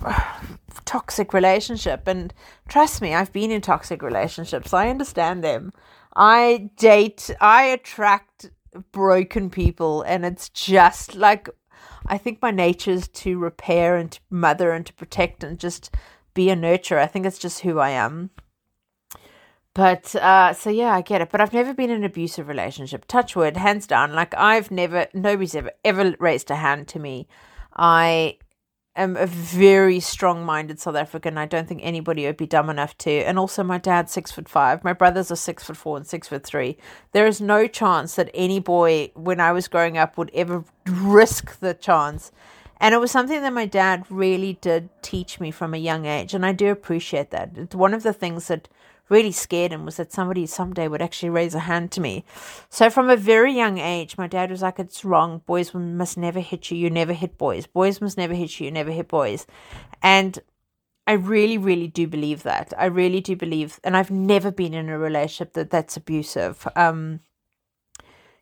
toxic 0.85 1.33
relationship, 1.33 2.07
and 2.07 2.33
trust 2.67 3.01
me, 3.01 3.13
I've 3.13 3.33
been 3.33 3.51
in 3.51 3.61
toxic 3.61 4.01
relationships. 4.01 4.73
I 4.73 4.89
understand 4.89 5.43
them. 5.43 5.73
I 6.15 6.69
date. 6.77 7.29
I 7.39 7.63
attract 7.63 8.51
broken 8.91 9.49
people, 9.49 10.01
and 10.03 10.25
it's 10.25 10.49
just 10.49 11.15
like. 11.15 11.49
I 12.07 12.17
think 12.17 12.41
my 12.41 12.49
nature 12.49 12.89
is 12.91 13.07
to 13.09 13.37
repair 13.37 13.95
and 13.95 14.11
to 14.11 14.19
mother 14.31 14.71
and 14.71 14.83
to 14.87 14.93
protect 14.93 15.43
and 15.43 15.59
just 15.59 15.93
be 16.33 16.49
a 16.49 16.55
nurturer. 16.55 16.97
I 16.97 17.05
think 17.05 17.27
it's 17.27 17.37
just 17.37 17.59
who 17.59 17.77
I 17.77 17.91
am. 17.91 18.31
But 19.73 20.15
uh, 20.15 20.53
so 20.53 20.69
yeah, 20.69 20.93
I 20.93 21.01
get 21.01 21.21
it. 21.21 21.29
But 21.29 21.39
I've 21.39 21.53
never 21.53 21.73
been 21.73 21.89
in 21.89 21.97
an 21.97 22.03
abusive 22.03 22.47
relationship. 22.47 23.05
Touch 23.07 23.35
wood, 23.35 23.55
hands 23.55 23.87
down. 23.87 24.13
Like 24.13 24.33
I've 24.35 24.69
never, 24.69 25.07
nobody's 25.13 25.55
ever 25.55 25.71
ever 25.85 26.15
raised 26.19 26.51
a 26.51 26.55
hand 26.55 26.87
to 26.89 26.99
me. 26.99 27.27
I 27.75 28.37
am 28.97 29.15
a 29.15 29.25
very 29.25 30.01
strong-minded 30.01 30.77
South 30.77 30.97
African. 30.97 31.37
I 31.37 31.45
don't 31.45 31.69
think 31.69 31.79
anybody 31.83 32.25
would 32.25 32.35
be 32.35 32.45
dumb 32.45 32.69
enough 32.69 32.97
to. 32.97 33.09
And 33.09 33.39
also, 33.39 33.63
my 33.63 33.77
dad's 33.77 34.11
six 34.11 34.29
foot 34.29 34.49
five. 34.49 34.83
My 34.83 34.91
brothers 34.91 35.31
are 35.31 35.37
six 35.37 35.63
foot 35.63 35.77
four 35.77 35.95
and 35.95 36.05
six 36.05 36.27
foot 36.27 36.43
three. 36.43 36.77
There 37.13 37.25
is 37.25 37.39
no 37.39 37.67
chance 37.67 38.15
that 38.15 38.29
any 38.33 38.59
boy, 38.59 39.11
when 39.15 39.39
I 39.39 39.53
was 39.53 39.69
growing 39.69 39.97
up, 39.97 40.17
would 40.17 40.31
ever 40.33 40.65
risk 40.85 41.59
the 41.59 41.73
chance. 41.73 42.33
And 42.81 42.93
it 42.93 42.97
was 42.97 43.11
something 43.11 43.41
that 43.41 43.53
my 43.53 43.67
dad 43.67 44.05
really 44.09 44.57
did 44.59 44.89
teach 45.01 45.39
me 45.39 45.51
from 45.51 45.73
a 45.73 45.77
young 45.77 46.05
age, 46.05 46.33
and 46.33 46.43
I 46.43 46.51
do 46.51 46.71
appreciate 46.71 47.29
that. 47.29 47.51
It's 47.55 47.75
one 47.75 47.93
of 47.93 48.01
the 48.01 48.11
things 48.11 48.47
that 48.47 48.67
really 49.11 49.31
scared 49.31 49.71
him 49.71 49.85
was 49.85 49.97
that 49.97 50.11
somebody 50.11 50.45
someday 50.45 50.87
would 50.87 51.01
actually 51.01 51.29
raise 51.29 51.53
a 51.53 51.59
hand 51.59 51.91
to 51.91 52.01
me. 52.01 52.23
So 52.69 52.89
from 52.89 53.09
a 53.09 53.17
very 53.17 53.53
young 53.53 53.77
age, 53.77 54.17
my 54.17 54.27
dad 54.27 54.49
was 54.49 54.61
like, 54.61 54.79
"It's 54.79 55.05
wrong. 55.05 55.41
Boys 55.45 55.73
must 55.73 56.17
never 56.17 56.39
hit 56.39 56.71
you. 56.71 56.77
You 56.77 56.89
never 56.89 57.13
hit 57.13 57.37
boys. 57.37 57.67
Boys 57.67 58.01
must 58.01 58.17
never 58.17 58.33
hit 58.33 58.59
you. 58.59 58.65
You 58.65 58.71
never 58.71 58.91
hit 58.91 59.09
boys." 59.09 59.45
And 60.01 60.39
I 61.05 61.13
really, 61.13 61.57
really 61.57 61.87
do 61.87 62.07
believe 62.07 62.43
that. 62.43 62.73
I 62.77 62.85
really 62.85 63.21
do 63.21 63.35
believe, 63.35 63.79
and 63.83 63.97
I've 63.97 64.11
never 64.11 64.51
been 64.51 64.73
in 64.73 64.87
a 64.89 64.97
relationship 64.97 65.53
that 65.53 65.69
that's 65.69 65.97
abusive. 65.97 66.67
Um, 66.75 67.19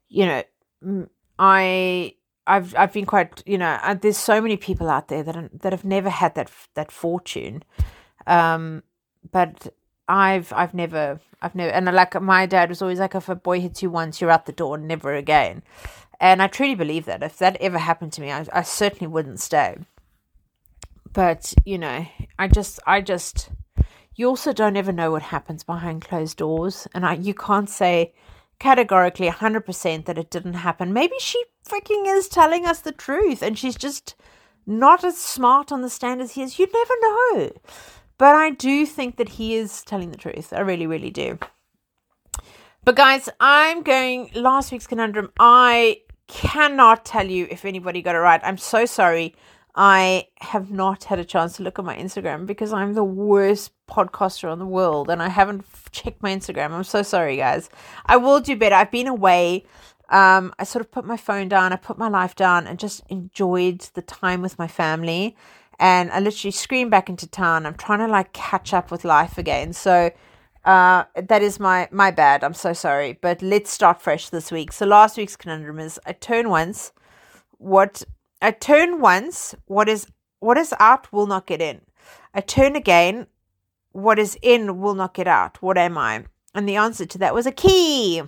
you 0.08 0.26
know, 0.26 1.08
I. 1.40 2.16
I've 2.48 2.74
I've 2.76 2.94
been 2.94 3.06
quite 3.06 3.44
you 3.46 3.60
know 3.60 3.78
uh, 3.84 3.94
there's 3.94 4.18
so 4.18 4.42
many 4.42 4.58
people 4.58 4.90
out 4.90 5.08
there 5.08 5.22
that 5.22 5.62
that 5.62 5.72
have 5.72 5.86
never 5.86 6.10
had 6.10 6.34
that 6.34 6.50
that 6.74 6.92
fortune, 6.92 7.62
um, 8.26 8.82
but 9.32 9.72
I've 10.10 10.52
I've 10.52 10.74
never 10.74 11.22
I've 11.42 11.56
never 11.56 11.72
and 11.72 11.86
like 11.86 12.20
my 12.22 12.46
dad 12.46 12.70
was 12.70 12.82
always 12.82 13.00
like 13.00 13.16
if 13.16 13.30
a 13.30 13.36
boy 13.36 13.62
hits 13.62 13.84
you 13.84 13.90
once 13.90 14.20
you're 14.20 14.32
out 14.32 14.48
the 14.48 14.52
door 14.52 14.78
never 14.78 15.14
again, 15.14 15.64
and 16.20 16.42
I 16.42 16.48
truly 16.48 16.76
believe 16.76 17.06
that 17.06 17.24
if 17.24 17.38
that 17.38 17.56
ever 17.62 17.78
happened 17.78 18.12
to 18.14 18.22
me 18.22 18.32
I 18.32 18.46
I 18.52 18.64
certainly 18.64 19.08
wouldn't 19.08 19.40
stay. 19.40 19.78
But 21.14 21.54
you 21.64 21.78
know 21.78 22.08
I 22.38 22.48
just 22.48 22.80
I 22.88 23.02
just 23.02 23.52
you 24.16 24.28
also 24.28 24.52
don't 24.52 24.76
ever 24.76 24.92
know 24.92 25.12
what 25.12 25.22
happens 25.22 25.64
behind 25.64 26.04
closed 26.04 26.38
doors, 26.38 26.88
and 26.94 27.06
I 27.06 27.14
you 27.14 27.34
can't 27.34 27.70
say 27.70 28.14
categorically 28.60 29.30
100% 29.30 30.06
that 30.06 30.18
it 30.18 30.30
didn't 30.30 30.56
happen. 30.56 30.92
Maybe 30.92 31.16
she 31.20 31.42
freaking 31.66 32.06
is 32.08 32.28
telling 32.28 32.66
us 32.66 32.82
the 32.82 32.92
truth 32.92 33.42
and 33.42 33.58
she's 33.58 33.76
just 33.76 34.16
not 34.66 35.04
as 35.04 35.18
smart 35.18 35.72
on 35.72 35.82
the 35.82 35.90
stand 35.90 36.22
as 36.22 36.34
he 36.34 36.42
is. 36.42 36.60
You 36.60 36.68
never 36.74 36.94
know. 37.02 37.52
But 38.20 38.36
I 38.36 38.52
do 38.52 38.86
think 38.86 39.16
that 39.16 39.30
he 39.30 39.56
is 39.56 39.82
telling 39.82 40.12
the 40.12 40.18
truth. 40.18 40.54
I 40.54 40.60
really, 40.60 40.86
really 40.86 41.10
do. 41.10 41.40
But 42.84 42.96
guys, 42.96 43.30
I'm 43.40 43.82
going 43.82 44.30
last 44.36 44.72
week's 44.72 44.88
conundrum. 44.88 45.32
I 45.40 46.02
cannot 46.28 47.06
tell 47.06 47.26
you 47.26 47.48
if 47.50 47.64
anybody 47.64 48.02
got 48.02 48.16
it 48.16 48.20
right. 48.20 48.42
I'm 48.44 48.58
so 48.58 48.86
sorry. 48.86 49.36
I 49.74 50.28
have 50.42 50.70
not 50.70 51.06
had 51.06 51.18
a 51.20 51.24
chance 51.24 51.56
to 51.58 51.64
look 51.64 51.80
at 51.80 51.86
my 51.86 51.96
Instagram 51.96 52.46
because 52.46 52.74
I'm 52.74 52.94
the 52.94 53.06
worst 53.06 53.72
podcaster 53.90 54.52
on 54.52 54.60
the 54.60 54.66
world 54.66 55.10
and 55.10 55.24
I 55.24 55.30
haven't 55.30 55.66
checked 55.92 56.22
my 56.22 56.36
Instagram. 56.36 56.72
I'm 56.72 56.84
so 56.84 57.02
sorry, 57.04 57.38
guys. 57.38 57.70
I 58.06 58.18
will 58.18 58.42
do 58.42 58.58
better. 58.58 58.76
I've 58.76 58.92
been 58.92 59.08
away. 59.08 59.66
Um, 60.10 60.54
I 60.60 60.66
sort 60.66 60.84
of 60.84 60.92
put 60.92 61.06
my 61.06 61.18
phone 61.18 61.48
down, 61.48 61.72
I 61.72 61.76
put 61.76 61.98
my 61.98 62.10
life 62.10 62.36
down, 62.36 62.66
and 62.66 62.80
just 62.80 63.02
enjoyed 63.10 63.82
the 63.94 64.02
time 64.02 64.42
with 64.42 64.58
my 64.58 64.68
family 64.68 65.38
and 65.80 66.12
I 66.12 66.20
literally 66.20 66.52
scream 66.52 66.90
back 66.90 67.10
into 67.10 67.28
town. 67.28 67.66
I'm 67.66 67.76
trying 67.76 68.00
to 68.00 68.08
like 68.08 68.34
catch 68.34 68.74
up 68.74 68.92
with 68.92 69.06
life 69.06 69.38
again. 69.38 69.74
So 69.74 70.12
uh, 70.66 71.06
that 71.16 71.42
is 71.42 71.60
my 71.60 71.88
my 71.92 72.12
bad. 72.12 72.44
I'm 72.44 72.54
so 72.54 72.74
sorry. 72.74 73.14
But 73.14 73.42
let's 73.42 73.72
start 73.72 74.02
fresh 74.02 74.30
this 74.30 74.52
week. 74.52 74.72
So 74.72 74.86
last 74.86 75.18
week's 75.18 75.36
conundrum 75.36 75.80
is 75.80 76.00
I 76.06 76.12
turn 76.12 76.50
once, 76.50 76.92
what 77.58 78.04
I 78.42 78.52
turn 78.52 79.00
once, 79.00 79.56
what 79.66 79.88
is 79.88 80.08
what 80.40 80.58
is 80.58 80.74
out 80.80 81.12
will 81.14 81.28
not 81.28 81.48
get 81.48 81.62
in. 81.62 81.82
I 82.34 82.42
turn 82.42 82.76
again, 82.76 83.28
what 83.92 84.20
is 84.20 84.38
in 84.42 84.80
will 84.80 84.96
not 84.96 85.14
get 85.14 85.28
out. 85.28 85.62
What 85.62 85.78
am 85.78 85.98
I? 85.98 86.26
And 86.54 86.68
the 86.68 86.76
answer 86.76 87.06
to 87.06 87.18
that 87.20 87.34
was 87.34 87.46
a 87.46 87.52
key. 87.52 88.22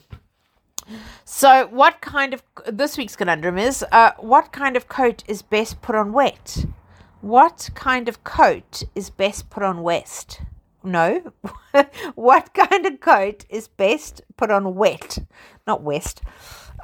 So, 1.25 1.67
what 1.67 2.01
kind 2.01 2.33
of 2.33 2.43
this 2.65 2.97
week's 2.97 3.15
conundrum 3.15 3.57
is? 3.57 3.85
Uh, 3.91 4.11
what 4.17 4.51
kind 4.51 4.75
of 4.75 4.87
coat 4.87 5.23
is 5.27 5.41
best 5.41 5.81
put 5.81 5.95
on 5.95 6.11
wet? 6.11 6.65
What 7.21 7.69
kind 7.75 8.09
of 8.09 8.23
coat 8.23 8.81
is 8.95 9.11
best 9.11 9.51
put 9.51 9.61
on 9.61 9.83
west? 9.83 10.41
No. 10.83 11.33
what 12.15 12.51
kind 12.55 12.87
of 12.87 12.99
coat 12.99 13.45
is 13.47 13.67
best 13.67 14.21
put 14.37 14.49
on 14.49 14.73
wet? 14.73 15.19
Not 15.67 15.83
west. 15.83 16.23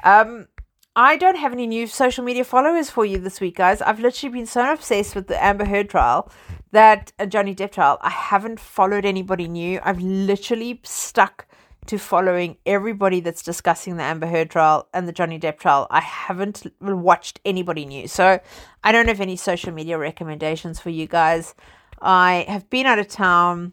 Um, 0.04 0.46
I 0.94 1.16
don't 1.16 1.36
have 1.36 1.52
any 1.52 1.66
new 1.66 1.88
social 1.88 2.24
media 2.24 2.44
followers 2.44 2.88
for 2.88 3.04
you 3.04 3.18
this 3.18 3.40
week, 3.40 3.56
guys. 3.56 3.82
I've 3.82 3.98
literally 3.98 4.32
been 4.32 4.46
so 4.46 4.72
obsessed 4.72 5.16
with 5.16 5.26
the 5.26 5.42
Amber 5.42 5.64
Heard 5.64 5.90
trial 5.90 6.30
that 6.70 7.10
uh, 7.18 7.26
Johnny 7.26 7.52
Depp 7.52 7.72
trial. 7.72 7.98
I 8.00 8.10
haven't 8.10 8.60
followed 8.60 9.04
anybody 9.04 9.48
new. 9.48 9.80
I've 9.82 10.00
literally 10.00 10.80
stuck 10.84 11.47
to 11.88 11.98
following 11.98 12.58
everybody 12.66 13.20
that's 13.20 13.42
discussing 13.42 13.96
the 13.96 14.02
Amber 14.02 14.26
Heard 14.26 14.50
trial 14.50 14.88
and 14.92 15.08
the 15.08 15.12
Johnny 15.12 15.40
Depp 15.40 15.58
trial. 15.58 15.86
I 15.90 16.00
haven't 16.00 16.66
watched 16.80 17.40
anybody 17.46 17.86
new. 17.86 18.06
So 18.06 18.40
I 18.84 18.92
don't 18.92 19.08
have 19.08 19.22
any 19.22 19.36
social 19.36 19.72
media 19.72 19.96
recommendations 19.96 20.78
for 20.78 20.90
you 20.90 21.06
guys. 21.06 21.54
I 22.00 22.44
have 22.46 22.68
been 22.68 22.86
out 22.86 22.98
of 22.98 23.08
town. 23.08 23.72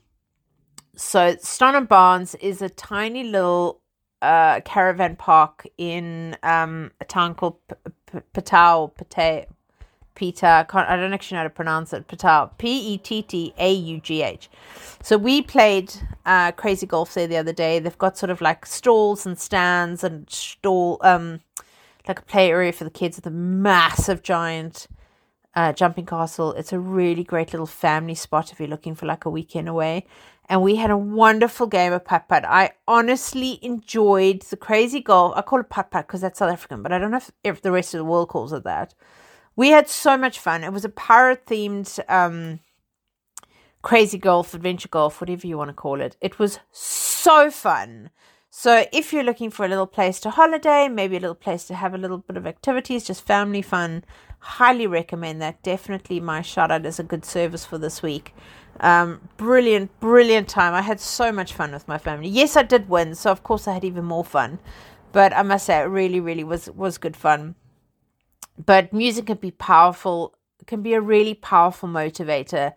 So 0.96 1.36
Stone 1.42 1.76
and 1.76 1.90
Barns 1.90 2.36
is 2.36 2.62
a 2.62 2.70
tiny 2.70 3.26
little 3.26 3.82
uh, 4.22 4.62
caravan 4.62 5.18
park 5.18 5.68
in 5.78 6.38
um, 6.42 6.92
a 7.02 7.06
town 7.06 7.36
called 7.36 7.58
Patau, 8.34 8.96
Patau, 8.96 9.46
Peter. 10.16 10.46
I, 10.46 10.96
don't 10.96 11.14
actually 11.14 11.36
know 11.36 11.40
how 11.40 11.44
to 11.44 11.50
pronounce 11.50 11.94
it. 11.94 12.08
Petau. 12.08 12.50
P 12.58 12.94
E 12.94 12.98
T 12.98 13.22
T 13.22 13.54
A 13.58 13.72
U 13.72 14.00
G 14.00 14.24
H. 14.24 14.50
So 15.04 15.18
we 15.18 15.42
played 15.42 15.94
uh, 16.26 16.52
Crazy 16.54 16.88
Golf 16.88 17.14
there 17.14 17.28
the 17.28 17.38
other 17.38 17.54
day. 17.54 17.80
They've 17.80 17.98
got 17.98 18.18
sort 18.18 18.30
of 18.30 18.42
like 18.42 18.66
stalls 18.66 19.26
and 19.26 19.38
stands 19.38 20.04
and 20.04 20.30
stall, 20.30 20.98
um, 21.02 21.42
like 22.08 22.20
a 22.20 22.24
play 22.24 22.50
area 22.50 22.72
for 22.72 22.86
the 22.86 22.90
kids 22.90 23.18
with 23.18 23.28
a 23.28 23.32
massive 23.32 24.24
giant 24.24 24.88
uh, 25.56 25.74
jumping 25.74 26.06
castle. 26.06 26.54
It's 26.54 26.74
a 26.74 26.80
really 26.80 27.24
great 27.24 27.54
little 27.54 27.68
family 27.68 28.16
spot 28.16 28.52
if 28.52 28.60
you're 28.60 28.68
looking 28.70 28.96
for 28.96 29.06
like 29.06 29.26
a 29.26 29.30
weekend 29.30 29.70
away. 29.70 30.06
And 30.48 30.62
we 30.62 30.76
had 30.76 30.92
a 30.92 30.98
wonderful 30.98 31.66
game 31.66 31.92
of 31.94 32.06
putt 32.06 32.28
putt. 32.28 32.46
I 32.46 32.72
honestly 32.88 33.58
enjoyed 33.64 34.42
the 34.44 34.58
crazy 34.58 35.02
golf. 35.02 35.34
I 35.36 35.42
call 35.42 35.60
it 35.60 35.70
putt 35.70 35.90
putt 35.90 36.08
because 36.08 36.22
that's 36.22 36.38
South 36.38 36.52
African, 36.52 36.84
but 36.84 36.92
I 36.92 37.00
don't 37.00 37.12
know 37.12 37.18
if, 37.18 37.32
if 37.44 37.62
the 37.62 37.72
rest 37.72 37.94
of 37.94 37.98
the 37.98 38.06
world 38.06 38.30
calls 38.30 38.54
it 38.54 38.64
that. 38.64 38.94
We 39.56 39.70
had 39.70 39.88
so 39.90 40.18
much 40.18 40.40
fun. 40.40 40.64
It 40.64 40.74
was 40.74 40.86
a 40.86 40.90
pirate 40.90 41.46
themed 41.46 42.00
um, 42.10 42.60
crazy 43.82 44.18
golf, 44.18 44.54
adventure 44.54 44.90
golf, 44.90 45.22
whatever 45.22 45.48
you 45.48 45.58
want 45.58 45.70
to 45.70 45.74
call 45.74 46.02
it. 46.02 46.18
It 46.20 46.40
was 46.40 46.60
so 46.72 47.50
fun. 47.52 48.10
So 48.50 48.86
if 48.94 49.12
you're 49.12 49.24
looking 49.24 49.52
for 49.52 49.66
a 49.66 49.70
little 49.70 49.86
place 49.86 50.20
to 50.22 50.30
holiday, 50.30 50.88
maybe 50.88 51.18
a 51.18 51.20
little 51.20 51.36
place 51.36 51.66
to 51.66 51.76
have 51.76 51.94
a 51.94 51.98
little 51.98 52.20
bit 52.20 52.38
of 52.38 52.48
activities, 52.48 53.04
just 53.04 53.26
family 53.26 53.62
fun, 53.62 54.06
highly 54.40 54.88
recommend 54.88 55.42
that. 55.42 55.62
Definitely 55.62 56.20
my 56.22 56.42
shout 56.42 56.72
out 56.72 56.86
as 56.86 56.98
a 56.98 57.04
good 57.04 57.26
service 57.26 57.66
for 57.66 57.78
this 57.78 58.02
week. 58.02 58.34
Um, 58.80 59.28
brilliant, 59.38 60.00
brilliant 60.00 60.48
time. 60.48 60.74
I 60.74 60.82
had 60.82 61.00
so 61.00 61.32
much 61.32 61.54
fun 61.54 61.74
with 61.74 61.88
my 61.88 61.98
family. 61.98 62.30
Yes, 62.30 62.56
I 62.56 62.64
did 62.64 62.88
win, 62.88 63.14
so 63.14 63.30
of 63.30 63.44
course 63.44 63.68
I 63.68 63.74
had 63.74 63.84
even 63.84 64.06
more 64.06 64.24
fun. 64.24 64.60
But 65.12 65.34
I 65.34 65.44
must 65.44 65.66
say, 65.66 65.80
it 65.80 65.84
really, 65.84 66.20
really 66.20 66.44
was 66.44 66.70
was 66.72 66.98
good 66.98 67.16
fun. 67.18 67.56
But 68.64 68.94
music 68.94 69.28
can 69.28 69.38
be 69.38 69.52
powerful, 69.52 70.36
can 70.66 70.82
be 70.82 70.94
a 70.94 71.02
really 71.02 71.34
powerful 71.34 71.90
motivator, 71.90 72.74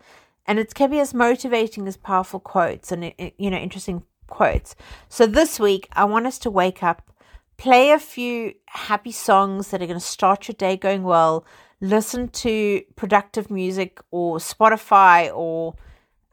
and 0.47 0.59
it 0.59 0.75
can 0.75 0.91
be 0.91 0.99
as 0.99 1.15
motivating 1.15 1.87
as 1.87 1.97
powerful 1.97 2.41
quotes 2.41 2.91
and 2.91 3.13
eh, 3.19 3.31
you 3.39 3.51
know 3.51 3.59
interesting 3.59 4.03
quotes. 4.27 4.75
So 5.09 5.27
this 5.27 5.61
week, 5.61 5.89
I 5.93 6.05
want 6.05 6.27
us 6.27 6.39
to 6.41 6.51
wake 6.51 6.83
up, 6.83 7.11
play 7.57 7.91
a 7.91 7.99
few 7.99 8.55
happy 8.67 9.13
songs 9.13 9.69
that 9.69 9.83
are 9.83 9.87
going 9.87 9.99
to 9.99 10.05
start 10.05 10.49
your 10.49 10.55
day 10.55 10.77
going 10.77 11.03
well. 11.03 11.45
Listen 11.81 12.29
to 12.29 12.83
productive 12.97 13.51
music 13.51 14.01
or 14.11 14.39
Spotify 14.39 15.31
or 15.35 15.77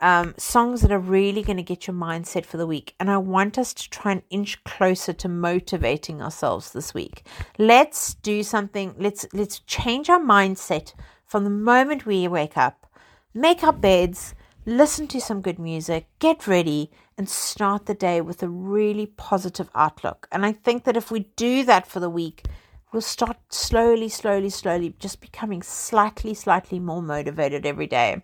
um, 0.06 0.36
songs 0.38 0.82
that 0.82 0.91
are 0.91 1.00
really 1.00 1.41
going 1.41 1.58
to 1.58 1.63
get 1.63 1.88
your 1.88 1.96
mindset 1.96 2.46
for 2.46 2.58
the 2.58 2.68
week. 2.68 2.94
And 3.00 3.10
I 3.10 3.18
want 3.18 3.58
us 3.58 3.74
to 3.74 3.89
try 3.89 4.12
and 4.12 4.22
inch 4.30 4.63
closer 4.63 5.13
to 5.13 5.28
motivating 5.28 6.22
ourselves 6.22 6.74
this 6.74 6.94
week. 6.94 7.26
Let's 7.58 8.13
do 8.13 8.44
something. 8.44 8.94
Let's 9.00 9.26
let's 9.34 9.62
change 9.62 10.08
our 10.12 10.20
mindset 10.20 10.94
from 11.26 11.44
the 11.44 11.50
moment 11.50 12.06
we 12.06 12.28
wake 12.28 12.56
up, 12.56 12.86
make 13.34 13.63
our 13.63 13.74
beds, 13.74 14.36
listen 14.68 15.08
to 15.08 15.20
some 15.20 15.41
good 15.41 15.58
music, 15.58 16.08
get 16.20 16.46
ready, 16.46 16.91
and 17.18 17.28
start 17.28 17.88
the 17.88 17.96
day 17.96 18.22
with 18.22 18.44
a 18.44 18.48
really 18.48 19.08
positive 19.08 19.72
outlook. 19.74 20.28
And 20.32 20.46
I 20.46 20.52
think 20.52 20.84
that 20.84 20.98
if 20.98 21.10
we 21.10 21.22
do 21.36 21.63
that 21.63 21.88
for 21.88 22.00
the 22.00 22.12
week, 22.12 22.46
we'll 22.94 23.02
start 23.02 23.38
slowly, 23.50 24.10
slowly, 24.10 24.52
slowly 24.52 24.94
just 25.00 25.20
becoming 25.20 25.63
slightly, 25.63 26.36
slightly 26.36 26.80
more 26.80 27.02
motivated 27.02 27.65
every 27.65 27.88
day. 27.88 28.22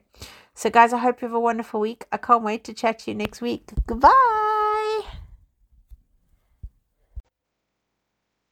So, 0.53 0.69
guys, 0.69 0.93
I 0.93 0.97
hope 0.99 1.21
you 1.21 1.27
have 1.27 1.35
a 1.35 1.39
wonderful 1.39 1.79
week. 1.79 2.05
I 2.11 2.17
can't 2.17 2.43
wait 2.43 2.63
to 2.65 2.73
chat 2.73 2.99
to 2.99 3.11
you 3.11 3.15
next 3.17 3.41
week. 3.41 3.71
Goodbye. 3.87 5.01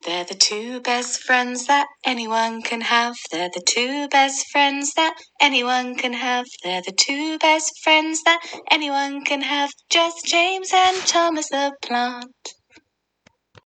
They're 0.05 0.23
the 0.23 0.33
two 0.33 0.79
best 0.79 1.21
friends 1.23 1.67
that 1.67 1.87
anyone 2.05 2.61
can 2.61 2.81
have. 2.81 3.15
They're 3.31 3.51
the 3.53 3.61
two 3.63 4.07
best 4.07 4.49
friends 4.49 4.93
that 4.93 5.13
anyone 5.41 5.95
can 5.95 6.13
have. 6.13 6.45
They're 6.63 6.81
the 6.81 6.93
two 6.93 7.37
best 7.37 7.73
friends 7.83 8.23
that 8.23 8.39
anyone 8.71 9.25
can 9.25 9.41
have. 9.41 9.69
Just 9.89 10.25
James 10.25 10.71
and 10.73 10.97
Thomas 11.05 11.49
the 11.49 11.73
plant. 11.81 12.53